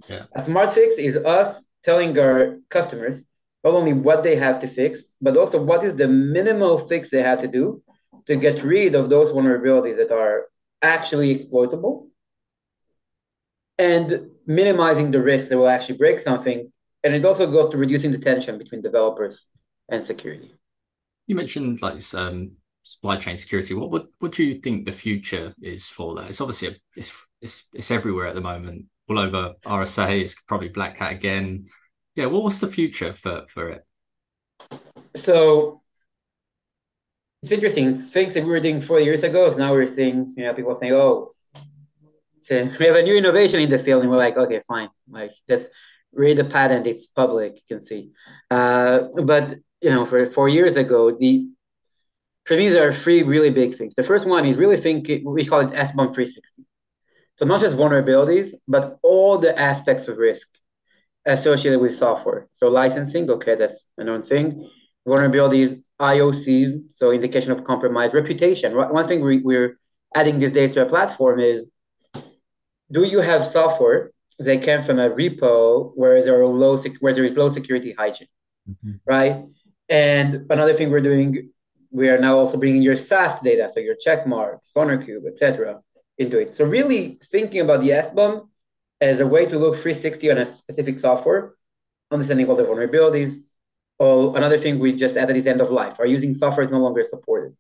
Yeah. 0.09 0.25
A 0.35 0.45
smart 0.45 0.73
fix 0.73 0.97
is 0.97 1.17
us 1.17 1.61
telling 1.85 2.19
our 2.19 2.59
customers 2.69 3.23
not 3.65 3.75
only 3.75 3.93
what 3.93 4.23
they 4.23 4.37
have 4.37 4.61
to 4.61 4.69
fix, 4.69 5.03
but 5.21 5.37
also 5.37 5.63
what 5.63 5.85
is 5.85 5.95
the 5.95 6.09
minimal 6.09 6.79
fix 6.89 7.11
they 7.11 7.23
have 7.23 7.41
to 7.41 7.49
do 7.49 7.83
to 8.27 8.37
get 8.37 8.63
rid 8.63 8.95
of 8.95 9.11
those 9.11 9.31
vulnerabilities 9.31 9.97
that 9.97 10.11
are 10.11 10.47
actually 10.83 11.31
exploitable 11.31 12.09
and 13.79 14.31
minimizing 14.47 15.11
the 15.11 15.21
risk 15.21 15.49
that 15.49 15.59
will 15.59 15.69
actually 15.69 15.97
break 15.97 16.21
something. 16.21 16.73
And 17.03 17.15
it 17.15 17.25
also 17.25 17.51
goes 17.51 17.71
to 17.71 17.79
reducing 17.79 18.13
the 18.13 18.19
tension 18.19 18.59
between 18.59 18.83
developers 18.83 19.47
and 19.89 20.05
security. 20.05 20.55
You 21.27 21.35
mentioned 21.35 21.81
like 21.83 22.01
um, 22.15 22.53
supply 22.83 23.16
chain 23.16 23.37
security. 23.37 23.75
What, 23.75 23.90
what 23.90 24.07
what 24.19 24.33
do 24.33 24.45
you 24.45 24.61
think 24.61 24.85
the 24.85 24.93
future 24.93 25.55
is 25.62 25.87
for 25.87 26.14
that? 26.16 26.29
It's 26.29 26.40
obviously 26.40 26.69
a, 26.69 26.77
it's, 26.97 27.12
it's 27.40 27.64
it's 27.73 27.90
everywhere 27.90 28.27
at 28.27 28.35
the 28.35 28.40
moment, 28.40 28.87
all 29.09 29.19
over 29.19 29.55
RSA. 29.64 30.23
It's 30.23 30.35
probably 30.43 30.69
Black 30.69 30.99
Hat 30.99 31.12
again. 31.12 31.66
Yeah, 32.14 32.27
what 32.27 32.43
was 32.43 32.61
the 32.61 32.71
future 32.71 33.14
for 33.14 33.47
for 33.53 33.69
it? 33.69 33.85
So 35.16 35.81
it's 37.43 37.53
interesting. 37.53 37.97
Things 37.97 38.35
that 38.35 38.45
we 38.45 38.51
were 38.51 38.61
doing 38.61 38.83
four 38.83 39.01
years 39.01 39.23
ago, 39.23 39.51
now 39.57 39.73
we're 39.73 39.87
seeing, 39.87 40.35
you 40.37 40.45
know, 40.45 40.55
people 40.55 40.77
saying, 40.79 40.93
oh, 40.93 41.33
we 42.51 42.57
have 42.57 42.97
a 42.97 43.03
new 43.03 43.16
innovation 43.16 43.61
in 43.61 43.71
the 43.71 43.79
field. 43.79 44.03
And 44.03 44.11
we're 44.11 44.19
like, 44.19 44.37
okay, 44.37 44.61
fine. 44.66 44.88
Like, 45.09 45.33
just 45.49 45.64
read 46.12 46.37
the 46.37 46.45
patent. 46.45 46.87
It's 46.87 47.07
public. 47.07 47.55
You 47.57 47.77
can 47.77 47.81
see. 47.81 48.11
Uh, 48.51 49.01
but, 49.23 49.57
you 49.81 49.90
know, 49.90 50.05
for 50.05 50.27
four 50.31 50.49
years 50.49 50.77
ago, 50.77 51.16
the 51.16 51.49
for 52.51 52.57
me, 52.57 52.69
there 52.69 52.89
are 52.89 52.93
three 52.93 53.23
really 53.23 53.51
big 53.51 53.77
things. 53.77 53.95
The 53.95 54.03
first 54.03 54.27
one 54.27 54.45
is 54.45 54.57
really 54.57 54.77
think 54.77 55.07
we 55.25 55.45
call 55.47 55.61
it 55.61 55.71
SBOM 55.71 56.13
360. 56.13 56.65
So 57.37 57.47
not 57.47 57.61
just 57.61 57.77
vulnerabilities, 57.77 58.55
but 58.67 58.99
all 59.05 59.39
the 59.39 59.57
aspects 59.57 60.09
of 60.09 60.19
risk 60.19 60.49
associated 61.25 61.81
with 61.81 61.95
software. 61.95 62.49
So 62.55 62.67
licensing, 62.67 63.31
okay, 63.31 63.55
that's 63.55 63.85
another 63.97 64.25
thing. 64.25 64.69
Vulnerabilities, 65.07 65.81
IOCs, 66.01 66.87
so 66.93 67.13
indication 67.13 67.53
of 67.53 67.63
compromise, 67.63 68.13
reputation. 68.13 68.75
One 68.75 69.07
thing 69.07 69.21
we, 69.25 69.39
we're 69.39 69.79
adding 70.13 70.41
these 70.41 70.51
days 70.51 70.73
to 70.73 70.81
our 70.81 70.89
platform 70.89 71.39
is 71.39 71.67
do 72.91 73.05
you 73.05 73.21
have 73.21 73.47
software 73.47 74.11
that 74.41 74.65
came 74.65 74.83
from 74.83 74.99
a 74.99 75.09
repo 75.09 75.93
where 75.95 76.25
there 76.25 76.41
are 76.41 76.47
low 76.47 76.77
where 76.99 77.15
there 77.15 77.25
is 77.25 77.37
low 77.37 77.51
security 77.51 77.95
hygiene, 77.97 78.27
mm-hmm. 78.69 78.95
right? 79.07 79.45
And 79.89 80.47
another 80.51 80.75
thing 80.75 80.91
we're 80.91 81.01
doing, 81.01 81.51
we 81.90 82.09
are 82.09 82.18
now 82.18 82.38
also 82.38 82.57
bringing 82.57 82.83
your 82.83 82.96
SAST 82.96 83.42
data, 83.42 83.70
so 83.72 83.81
your 83.81 83.96
check 83.96 84.24
Checkmarx, 84.24 84.72
SonarQube, 84.74 85.26
etc., 85.26 85.81
into 86.18 86.38
it. 86.38 86.55
So 86.55 86.64
really 86.64 87.18
thinking 87.31 87.61
about 87.61 87.81
the 87.81 87.90
SBOM 87.90 88.48
as 89.00 89.20
a 89.20 89.26
way 89.26 89.46
to 89.46 89.59
look 89.59 89.74
360 89.74 90.31
on 90.31 90.38
a 90.38 90.46
specific 90.46 91.00
software, 91.00 91.55
understanding 92.11 92.48
all 92.48 92.57
the 92.57 92.64
vulnerabilities, 92.64 93.40
Oh, 94.00 94.35
another 94.35 94.57
thing 94.59 94.79
we 94.79 94.94
just 94.94 95.18
added 95.18 95.37
is 95.37 95.46
end 95.46 95.61
of 95.61 95.70
life. 95.70 95.96
Our 95.98 96.07
using 96.07 96.33
software 96.33 96.64
is 96.64 96.72
no 96.72 96.79
longer 96.79 97.05
supported. 97.05 97.55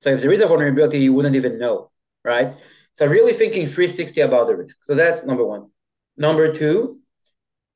So 0.00 0.08
if 0.08 0.22
there 0.22 0.32
is 0.32 0.40
a 0.40 0.46
vulnerability, 0.46 0.98
you 0.98 1.12
wouldn't 1.12 1.36
even 1.36 1.58
know, 1.58 1.90
right? 2.24 2.54
So 2.94 3.06
really 3.06 3.34
thinking 3.34 3.66
360 3.66 4.22
about 4.22 4.46
the 4.46 4.56
risk. 4.56 4.78
So 4.82 4.94
that's 4.94 5.24
number 5.26 5.44
one. 5.44 5.68
Number 6.16 6.54
two 6.54 7.00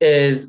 is 0.01 0.47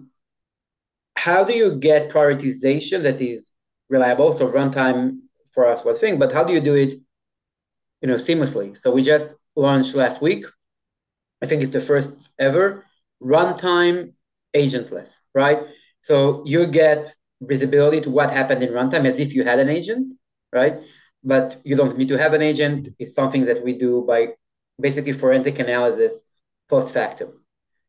how 1.16 1.44
do 1.44 1.52
you 1.52 1.76
get 1.76 2.10
prioritization 2.10 3.02
that 3.02 3.20
is 3.20 3.50
reliable? 3.90 4.32
So 4.32 4.50
runtime 4.50 5.18
for 5.60 5.66
us 5.66 5.84
one 5.84 5.98
thing, 5.98 6.18
but 6.18 6.32
how 6.32 6.42
do 6.42 6.54
you 6.54 6.62
do 6.70 6.74
it, 6.74 6.92
you 8.00 8.08
know, 8.08 8.18
seamlessly? 8.26 8.68
So 8.82 8.86
we 8.96 9.02
just 9.02 9.28
launched 9.54 9.94
last 9.94 10.22
week. 10.22 10.42
I 11.42 11.46
think 11.46 11.62
it's 11.62 11.76
the 11.78 11.86
first 11.92 12.10
ever 12.38 12.64
runtime 13.22 14.14
agentless, 14.56 15.10
right? 15.34 15.60
So 16.00 16.14
you 16.46 16.60
get 16.66 17.14
visibility 17.42 18.00
to 18.02 18.10
what 18.10 18.30
happened 18.30 18.62
in 18.62 18.70
runtime 18.70 19.04
as 19.10 19.18
if 19.24 19.34
you 19.34 19.42
had 19.44 19.58
an 19.58 19.68
agent, 19.68 20.04
right? 20.50 20.76
But 21.22 21.60
you 21.68 21.76
don't 21.76 21.98
need 21.98 22.08
to 22.08 22.18
have 22.24 22.32
an 22.32 22.42
agent. 22.50 22.88
It's 22.98 23.14
something 23.20 23.44
that 23.44 23.62
we 23.62 23.72
do 23.86 23.92
by 24.12 24.20
basically 24.86 25.12
forensic 25.12 25.58
analysis 25.58 26.14
post 26.70 26.88
factum, 26.96 27.30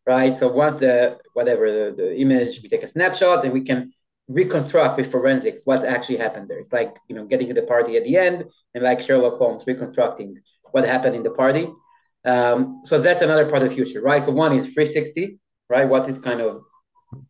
right? 0.06 0.38
So 0.38 0.46
once 0.50 0.78
the 0.82 1.20
whatever 1.38 1.66
the, 1.78 1.86
the 1.96 2.20
image, 2.20 2.54
we 2.62 2.68
take 2.68 2.84
a 2.84 2.92
snapshot 2.96 3.46
and 3.46 3.54
we 3.54 3.64
can 3.70 3.94
reconstruct 4.34 4.98
with 4.98 5.12
forensics 5.12 5.62
what 5.66 5.84
actually 5.86 6.18
happened 6.18 6.50
there. 6.50 6.60
It's 6.60 6.72
like 6.72 6.96
you 7.08 7.16
know 7.16 7.26
getting 7.26 7.48
to 7.48 7.54
the 7.54 7.64
party 7.64 7.98
at 7.98 8.04
the 8.04 8.18
end 8.18 8.46
and 8.74 8.84
like 8.84 9.02
Sherlock 9.02 9.38
Holmes 9.38 9.64
reconstructing 9.68 10.40
what 10.72 10.86
happened 10.86 11.16
in 11.16 11.24
the 11.24 11.32
party. 11.32 11.68
Um, 12.24 12.82
so 12.86 13.02
that's 13.02 13.22
another 13.22 13.50
part 13.50 13.64
of 13.64 13.70
the 13.70 13.76
future, 13.76 14.02
right? 14.02 14.24
So 14.24 14.32
one 14.32 14.56
is 14.56 14.64
360, 14.64 15.40
right? 15.70 15.86
What 15.86 16.08
is 16.08 16.18
kind 16.18 16.40
of 16.42 16.62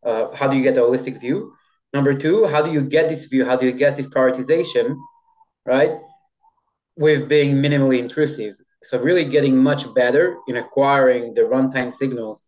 uh, 0.06 0.36
how 0.36 0.48
do 0.48 0.58
you 0.58 0.64
get 0.64 0.78
a 0.78 0.82
holistic 0.82 1.20
view? 1.20 1.54
Number 1.94 2.14
two, 2.14 2.46
how 2.46 2.62
do 2.62 2.72
you 2.72 2.82
get 2.82 3.10
this 3.10 3.26
view? 3.26 3.46
How 3.46 3.56
do 3.56 3.66
you 3.66 3.74
get 3.74 3.98
this 3.98 4.08
prioritization, 4.08 4.96
right? 5.66 5.92
With 6.96 7.28
being 7.28 7.56
minimally 7.56 8.00
intrusive. 8.00 8.56
So 8.84 9.00
really 9.00 9.26
getting 9.26 9.58
much 9.58 9.94
better 9.94 10.38
in 10.48 10.58
acquiring 10.58 11.34
the 11.34 11.42
runtime 11.42 11.94
signals, 11.94 12.48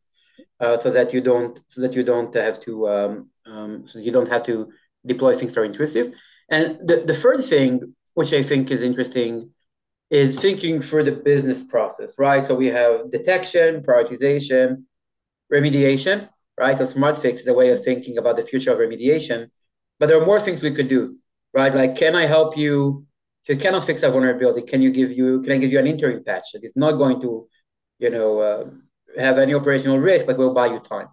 uh, 0.60 0.78
so 0.78 0.90
that 0.92 1.14
you 1.14 1.22
don't 1.22 1.60
so 1.68 1.82
that 1.82 1.94
you 1.94 2.04
don't 2.04 2.34
have 2.36 2.60
to 2.62 2.90
um, 2.90 3.30
um, 3.46 3.88
so 3.88 4.00
you 4.00 4.12
don't 4.12 4.30
have 4.30 4.46
to 4.46 4.72
deploy 5.06 5.38
things 5.38 5.54
that 5.54 5.62
are 5.62 5.66
intrusive. 5.66 6.14
And 6.50 6.80
the, 6.88 7.04
the 7.06 7.16
third 7.16 7.44
thing, 7.44 7.96
which 8.14 8.34
I 8.34 8.44
think 8.44 8.72
is 8.72 8.82
interesting, 8.82 9.52
is 10.10 10.36
thinking 10.36 10.82
through 10.82 11.04
the 11.04 11.12
business 11.12 11.64
process, 11.64 12.14
right? 12.18 12.46
So 12.46 12.56
we 12.56 12.68
have 12.68 13.12
detection, 13.12 13.82
prioritization, 13.82 14.84
remediation, 15.52 16.30
right? 16.58 16.78
So 16.78 16.86
smart 16.86 17.22
fix 17.22 17.42
is 17.42 17.48
a 17.48 17.54
way 17.54 17.70
of 17.70 17.84
thinking 17.84 18.18
about 18.18 18.38
the 18.38 18.44
future 18.44 18.72
of 18.72 18.78
remediation. 18.78 19.50
But 20.00 20.08
there 20.08 20.22
are 20.22 20.26
more 20.26 20.40
things 20.40 20.62
we 20.62 20.72
could 20.72 20.88
do, 20.88 21.18
right? 21.54 21.74
Like, 21.74 21.96
can 21.96 22.16
I 22.16 22.26
help 22.26 22.58
you? 22.58 23.06
If 23.46 23.58
you 23.58 23.62
cannot 23.62 23.86
fix 23.86 24.04
a 24.04 24.10
vulnerability, 24.10 24.62
can 24.62 24.82
you 24.82 24.92
give 24.92 25.12
you? 25.12 25.42
Can 25.42 25.54
I 25.54 25.58
give 25.58 25.72
you 25.72 25.80
an 25.80 25.88
interim 25.88 26.24
patch 26.24 26.52
that 26.54 26.64
is 26.64 26.76
not 26.76 26.94
going 26.94 27.20
to, 27.22 27.48
you 28.00 28.10
know, 28.10 28.40
uh, 28.40 28.66
have 29.20 29.38
any 29.38 29.54
operational 29.54 30.00
risk, 30.00 30.26
but 30.26 30.38
will 30.38 30.54
buy 30.54 30.68
you 30.68 30.80
time? 30.80 31.08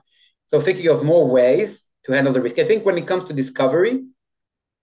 So 0.46 0.60
thinking 0.60 0.88
of 0.88 1.02
more 1.04 1.28
ways 1.28 1.80
to 2.04 2.12
handle 2.12 2.32
the 2.32 2.40
risk. 2.40 2.58
I 2.58 2.64
think 2.64 2.84
when 2.84 2.98
it 2.98 3.06
comes 3.06 3.24
to 3.26 3.32
discovery, 3.32 4.02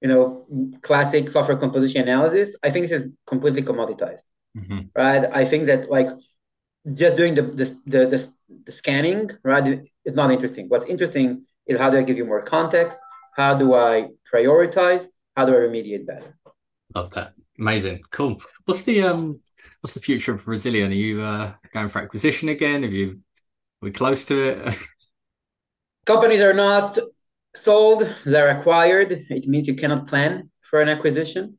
you 0.02 0.08
know, 0.08 0.46
classic 0.82 1.30
software 1.30 1.58
composition 1.58 2.04
analysis, 2.04 2.56
I 2.64 2.70
think 2.70 2.88
this 2.88 3.02
is 3.02 3.12
completely 3.26 3.64
commoditized, 3.64 4.22
mm-hmm. 4.56 4.80
right? 4.96 5.26
I 5.34 5.46
think 5.46 5.66
that 5.66 5.90
like 5.90 6.10
just 6.94 7.18
doing 7.18 7.36
the 7.36 7.42
the, 7.42 7.66
the 7.86 8.06
the, 8.08 8.34
the 8.66 8.72
scanning, 8.72 9.32
right, 9.44 9.88
is 10.06 10.14
not 10.14 10.32
interesting. 10.32 10.70
What's 10.70 10.86
interesting 10.86 11.46
is 11.66 11.78
how 11.78 11.90
do 11.90 11.98
I 11.98 12.04
give 12.04 12.18
you 12.18 12.26
more 12.26 12.42
context? 12.42 12.98
How 13.36 13.56
do 13.56 13.74
I 13.74 14.10
prioritize? 14.34 15.06
How 15.36 15.46
do 15.46 15.54
I 15.54 15.60
remediate 15.60 16.06
better? 16.06 16.38
Love 16.96 17.12
that. 17.12 17.34
Amazing. 17.60 18.02
Cool. 18.12 18.42
What's 18.66 18.84
the 18.84 19.02
um 19.02 19.40
what's 19.82 19.94
the 19.94 20.00
future 20.00 20.34
of 20.34 20.46
Rezilion? 20.46 20.90
Are 20.90 20.94
you 20.94 21.22
uh, 21.22 21.54
going 21.74 21.90
for 21.90 22.00
acquisition 22.00 22.50
again? 22.50 22.84
Have 22.84 22.94
you 22.94 23.20
are 23.82 23.86
we 23.86 23.92
close 23.92 24.26
to 24.26 24.50
it? 24.50 24.78
companies 26.08 26.42
are 26.42 26.54
not 26.54 26.98
sold, 27.54 28.10
they're 28.26 28.58
acquired. 28.58 29.12
It 29.30 29.48
means 29.48 29.68
you 29.68 29.76
cannot 29.76 30.08
plan 30.08 30.50
for 30.70 30.82
an 30.82 30.90
acquisition. 30.90 31.58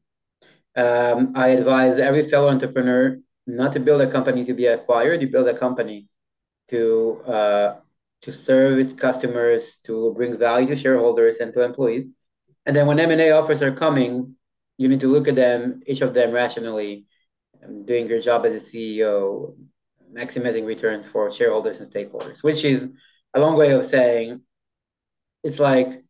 Um, 0.74 1.32
I 1.36 1.48
advise 1.48 1.98
every 1.98 2.28
fellow 2.30 2.48
entrepreneur 2.48 3.18
not 3.46 3.72
to 3.74 3.80
build 3.80 4.00
a 4.00 4.10
company 4.10 4.44
to 4.46 4.54
be 4.54 4.66
acquired. 4.66 5.20
You 5.20 5.28
build 5.28 5.48
a 5.48 5.58
company 5.58 6.08
to 6.70 7.20
uh, 7.26 7.76
to 8.22 8.32
serve 8.32 8.78
its 8.78 8.92
customers, 8.92 9.76
to 9.84 10.12
bring 10.16 10.36
value 10.36 10.66
to 10.66 10.76
shareholders 10.76 11.36
and 11.38 11.52
to 11.54 11.62
employees. 11.62 12.06
And 12.66 12.74
then 12.74 12.86
when 12.86 12.98
M&A 12.98 13.30
offers 13.30 13.62
are 13.62 13.72
coming, 13.72 14.34
you 14.76 14.88
need 14.88 15.00
to 15.00 15.06
look 15.06 15.28
at 15.28 15.36
them, 15.36 15.80
each 15.86 16.00
of 16.00 16.14
them 16.14 16.32
rationally, 16.32 17.06
doing 17.84 18.08
your 18.08 18.20
job 18.20 18.44
as 18.44 18.60
a 18.60 18.64
CEO, 18.64 19.54
maximizing 20.12 20.66
returns 20.66 21.06
for 21.12 21.30
shareholders 21.30 21.80
and 21.80 21.92
stakeholders, 21.92 22.42
which 22.42 22.64
is 22.64 22.88
a 23.34 23.40
long 23.40 23.56
way 23.56 23.72
of 23.72 23.84
saying 23.84 24.40
it's 25.42 25.58
like 25.58 26.04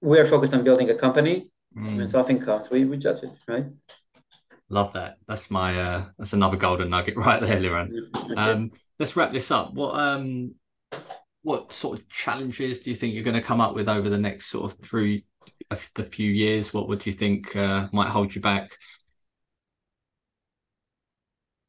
we 0.00 0.18
are 0.18 0.26
focused 0.26 0.54
on 0.54 0.64
building 0.64 0.90
a 0.90 0.94
company. 0.94 1.50
Mm. 1.76 1.96
When 1.96 2.08
something 2.08 2.40
comes, 2.40 2.70
we, 2.70 2.84
we 2.84 2.96
judge 2.96 3.22
it, 3.22 3.30
right? 3.46 3.66
Love 4.68 4.92
that. 4.94 5.18
That's 5.28 5.50
my 5.50 5.80
uh 5.80 6.04
that's 6.18 6.32
another 6.32 6.56
golden 6.56 6.90
nugget 6.90 7.16
right 7.26 7.40
there, 7.40 7.60
Liran. 7.60 7.90
Okay. 8.16 8.34
Um 8.34 8.72
let's 8.98 9.16
wrap 9.16 9.32
this 9.32 9.50
up. 9.50 9.74
What 9.74 9.94
um 9.98 10.54
what 11.42 11.72
sort 11.72 12.00
of 12.00 12.08
challenges 12.08 12.82
do 12.82 12.90
you 12.90 12.96
think 12.96 13.14
you're 13.14 13.22
going 13.22 13.36
to 13.36 13.40
come 13.40 13.60
up 13.60 13.72
with 13.72 13.88
over 13.88 14.10
the 14.10 14.18
next 14.18 14.46
sort 14.46 14.72
of 14.72 14.80
through 14.80 15.20
the 15.94 16.02
few 16.02 16.28
years? 16.28 16.74
What 16.74 16.88
would 16.88 17.06
you 17.06 17.12
think 17.12 17.54
uh, 17.54 17.86
might 17.92 18.08
hold 18.08 18.34
you 18.34 18.40
back? 18.40 18.76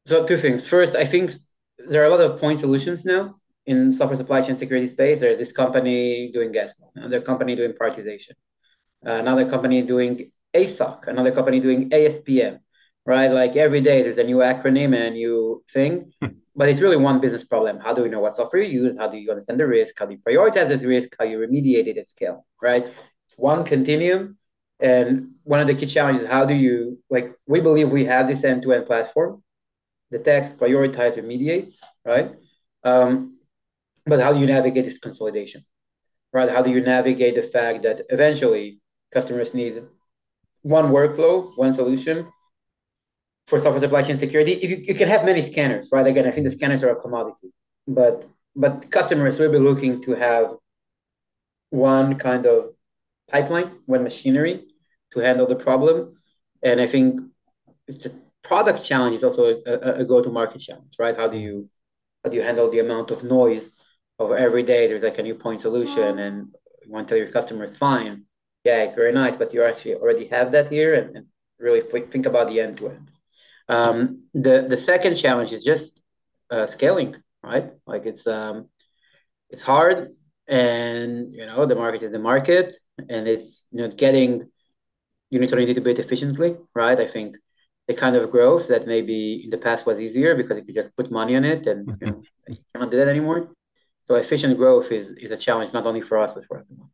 So 0.06 0.26
two 0.26 0.36
things. 0.36 0.66
First, 0.66 0.96
I 0.96 1.04
think 1.04 1.30
there 1.78 2.02
are 2.02 2.06
a 2.06 2.10
lot 2.10 2.20
of 2.20 2.40
point 2.40 2.58
solutions 2.58 3.04
now 3.04 3.37
in 3.68 3.92
software 3.92 4.16
supply 4.16 4.40
chain 4.40 4.56
security 4.56 4.86
space, 4.86 5.20
there's 5.20 5.38
this 5.38 5.52
company 5.52 6.32
doing 6.32 6.50
gas, 6.52 6.72
another 6.94 7.20
company 7.20 7.54
doing 7.54 7.72
prioritization, 7.72 8.32
another 9.02 9.48
company 9.48 9.82
doing 9.82 10.32
ASOC, 10.54 11.06
another 11.06 11.32
company 11.32 11.60
doing 11.60 11.90
ASPM, 11.90 12.60
right? 13.04 13.30
Like 13.30 13.56
every 13.56 13.82
day 13.82 14.02
there's 14.02 14.16
a 14.16 14.24
new 14.24 14.38
acronym 14.38 14.96
and 14.96 15.04
a 15.04 15.10
new 15.10 15.62
thing, 15.70 16.12
hmm. 16.22 16.28
but 16.56 16.70
it's 16.70 16.80
really 16.80 16.96
one 16.96 17.20
business 17.20 17.44
problem. 17.44 17.78
How 17.78 17.92
do 17.92 18.02
we 18.02 18.08
know 18.08 18.20
what 18.20 18.34
software 18.34 18.62
you 18.62 18.84
use? 18.84 18.96
How 18.96 19.08
do 19.08 19.18
you 19.18 19.30
understand 19.30 19.60
the 19.60 19.66
risk? 19.66 19.98
How 19.98 20.06
do 20.06 20.14
you 20.14 20.20
prioritize 20.26 20.68
this 20.68 20.82
risk? 20.82 21.10
How 21.18 21.26
you 21.26 21.38
remediate 21.38 21.88
it 21.88 21.98
at 21.98 22.08
scale, 22.08 22.46
right? 22.62 22.86
It's 22.86 23.36
one 23.36 23.64
continuum. 23.64 24.38
And 24.80 25.32
one 25.42 25.60
of 25.60 25.66
the 25.66 25.74
key 25.74 25.86
challenges, 25.86 26.26
how 26.26 26.44
do 26.44 26.54
you, 26.54 27.00
like, 27.10 27.36
we 27.48 27.60
believe 27.60 27.90
we 27.90 28.04
have 28.04 28.28
this 28.28 28.44
end-to-end 28.44 28.86
platform, 28.86 29.42
detects, 30.12 30.54
prioritize, 30.54 31.18
remediates, 31.18 31.74
right? 32.04 32.36
Um, 32.84 33.37
but 34.08 34.20
how 34.20 34.32
do 34.32 34.40
you 34.40 34.46
navigate 34.46 34.84
this 34.84 34.98
consolidation, 34.98 35.64
right? 36.32 36.48
How 36.48 36.62
do 36.62 36.70
you 36.70 36.80
navigate 36.80 37.34
the 37.34 37.42
fact 37.42 37.82
that 37.82 38.02
eventually 38.10 38.80
customers 39.12 39.54
need 39.54 39.82
one 40.62 40.86
workflow, 40.90 41.52
one 41.56 41.74
solution 41.74 42.26
for 43.46 43.58
software 43.58 43.80
supply 43.80 44.02
chain 44.02 44.18
security? 44.18 44.52
If 44.52 44.70
you, 44.70 44.76
you 44.88 44.94
can 44.94 45.08
have 45.08 45.24
many 45.24 45.42
scanners, 45.42 45.88
right? 45.92 46.06
Again, 46.06 46.26
I 46.26 46.30
think 46.30 46.44
the 46.44 46.50
scanners 46.50 46.82
are 46.82 46.90
a 46.90 46.96
commodity, 46.96 47.52
but 47.86 48.28
but 48.56 48.90
customers 48.90 49.38
will 49.38 49.52
be 49.52 49.58
looking 49.58 50.02
to 50.02 50.14
have 50.14 50.54
one 51.70 52.16
kind 52.16 52.46
of 52.46 52.72
pipeline, 53.30 53.70
one 53.86 54.02
machinery 54.02 54.64
to 55.12 55.20
handle 55.20 55.46
the 55.46 55.54
problem. 55.54 56.14
And 56.62 56.80
I 56.80 56.86
think 56.86 57.20
it's 57.86 58.06
a 58.06 58.10
product 58.42 58.84
challenge 58.84 59.16
is 59.16 59.24
also 59.24 59.60
a, 59.64 60.00
a 60.02 60.04
go-to-market 60.04 60.60
challenge, 60.60 60.94
right? 60.98 61.16
How 61.16 61.28
do 61.28 61.38
you 61.38 61.68
how 62.24 62.30
do 62.30 62.36
you 62.36 62.42
handle 62.42 62.70
the 62.70 62.80
amount 62.80 63.10
of 63.10 63.22
noise 63.22 63.70
of 64.18 64.32
every 64.32 64.62
day 64.62 64.86
there's 64.86 65.02
like 65.02 65.18
a 65.18 65.22
new 65.22 65.34
point 65.34 65.60
solution 65.60 66.18
and 66.18 66.48
you 66.84 66.90
want 66.90 67.06
to 67.06 67.14
tell 67.14 67.22
your 67.22 67.32
customer 67.32 67.64
it's 67.64 67.76
fine. 67.76 68.24
Yeah 68.64 68.82
it's 68.84 68.94
very 68.94 69.12
nice 69.12 69.36
but 69.36 69.52
you 69.54 69.62
actually 69.64 69.94
already 69.94 70.26
have 70.28 70.52
that 70.52 70.70
here 70.70 70.94
and, 70.94 71.16
and 71.16 71.26
really 71.58 71.80
think 71.80 72.26
about 72.26 72.48
the 72.48 72.60
end 72.60 72.78
to 72.78 72.90
end. 72.90 73.10
Um, 73.68 74.22
the 74.34 74.66
the 74.68 74.76
second 74.76 75.14
challenge 75.16 75.52
is 75.52 75.62
just 75.64 76.00
uh, 76.50 76.66
scaling 76.66 77.16
right? 77.42 77.70
Like 77.86 78.06
it's 78.06 78.26
um 78.26 78.68
it's 79.50 79.62
hard 79.62 80.14
and 80.46 81.34
you 81.34 81.46
know 81.46 81.66
the 81.66 81.74
market 81.74 82.02
is 82.02 82.12
the 82.12 82.18
market 82.18 82.76
and 83.08 83.28
it's 83.28 83.64
you 83.70 83.82
know 83.82 83.90
getting 83.94 84.48
you 85.30 85.38
need 85.38 85.48
to 85.50 85.56
need 85.56 85.74
to 85.74 85.80
do 85.80 85.90
it 85.90 85.98
efficiently 85.98 86.56
right? 86.74 86.98
I 86.98 87.06
think 87.06 87.36
the 87.86 87.94
kind 87.94 88.16
of 88.16 88.30
growth 88.30 88.68
that 88.68 88.86
maybe 88.86 89.42
in 89.44 89.50
the 89.50 89.58
past 89.58 89.86
was 89.86 89.98
easier 90.00 90.34
because 90.34 90.56
you 90.58 90.64
could 90.64 90.74
just 90.74 90.94
put 90.96 91.10
money 91.10 91.36
on 91.36 91.44
it 91.44 91.66
and 91.66 91.80
you 92.00 92.06
know 92.06 92.22
you 92.48 92.58
cannot 92.74 92.90
do 92.90 92.98
that 92.98 93.08
anymore 93.08 93.50
so 94.08 94.14
efficient 94.14 94.56
growth 94.56 94.90
is, 94.90 95.10
is 95.18 95.30
a 95.30 95.36
challenge 95.36 95.72
not 95.72 95.86
only 95.86 96.00
for 96.00 96.18
us 96.18 96.32
but 96.32 96.44
for 96.46 96.58
everyone. 96.58 96.88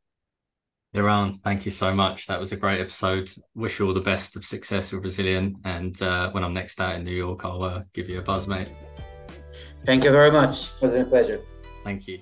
Liran, 0.94 1.42
thank 1.42 1.64
you 1.64 1.72
so 1.72 1.92
much. 1.92 2.27
That 2.29 2.38
was 2.38 2.53
a 2.53 2.57
great 2.57 2.81
episode. 2.81 3.29
Wish 3.55 3.79
you 3.79 3.87
all 3.87 3.94
the 3.94 4.00
best 4.00 4.37
of 4.37 4.44
success 4.44 4.92
with 4.92 5.03
Rezilion. 5.03 5.55
And 5.64 6.00
uh, 6.00 6.31
when 6.31 6.44
I'm 6.44 6.55
next 6.55 6.81
out 6.81 6.94
in 6.94 7.05
New 7.05 7.11
York, 7.11 7.44
I'll 7.44 7.64
uh, 7.64 7.83
give 7.92 8.09
you 8.09 8.20
a 8.20 8.22
buzz, 8.22 8.46
mate. 8.46 8.72
Thank 9.85 10.05
you 10.05 10.12
very 10.12 10.31
much. 10.31 10.70
It 10.81 10.87
was 10.87 11.03
a 11.03 11.07
pleasure. 11.07 11.40
Thank 11.83 12.07
you. 12.07 12.20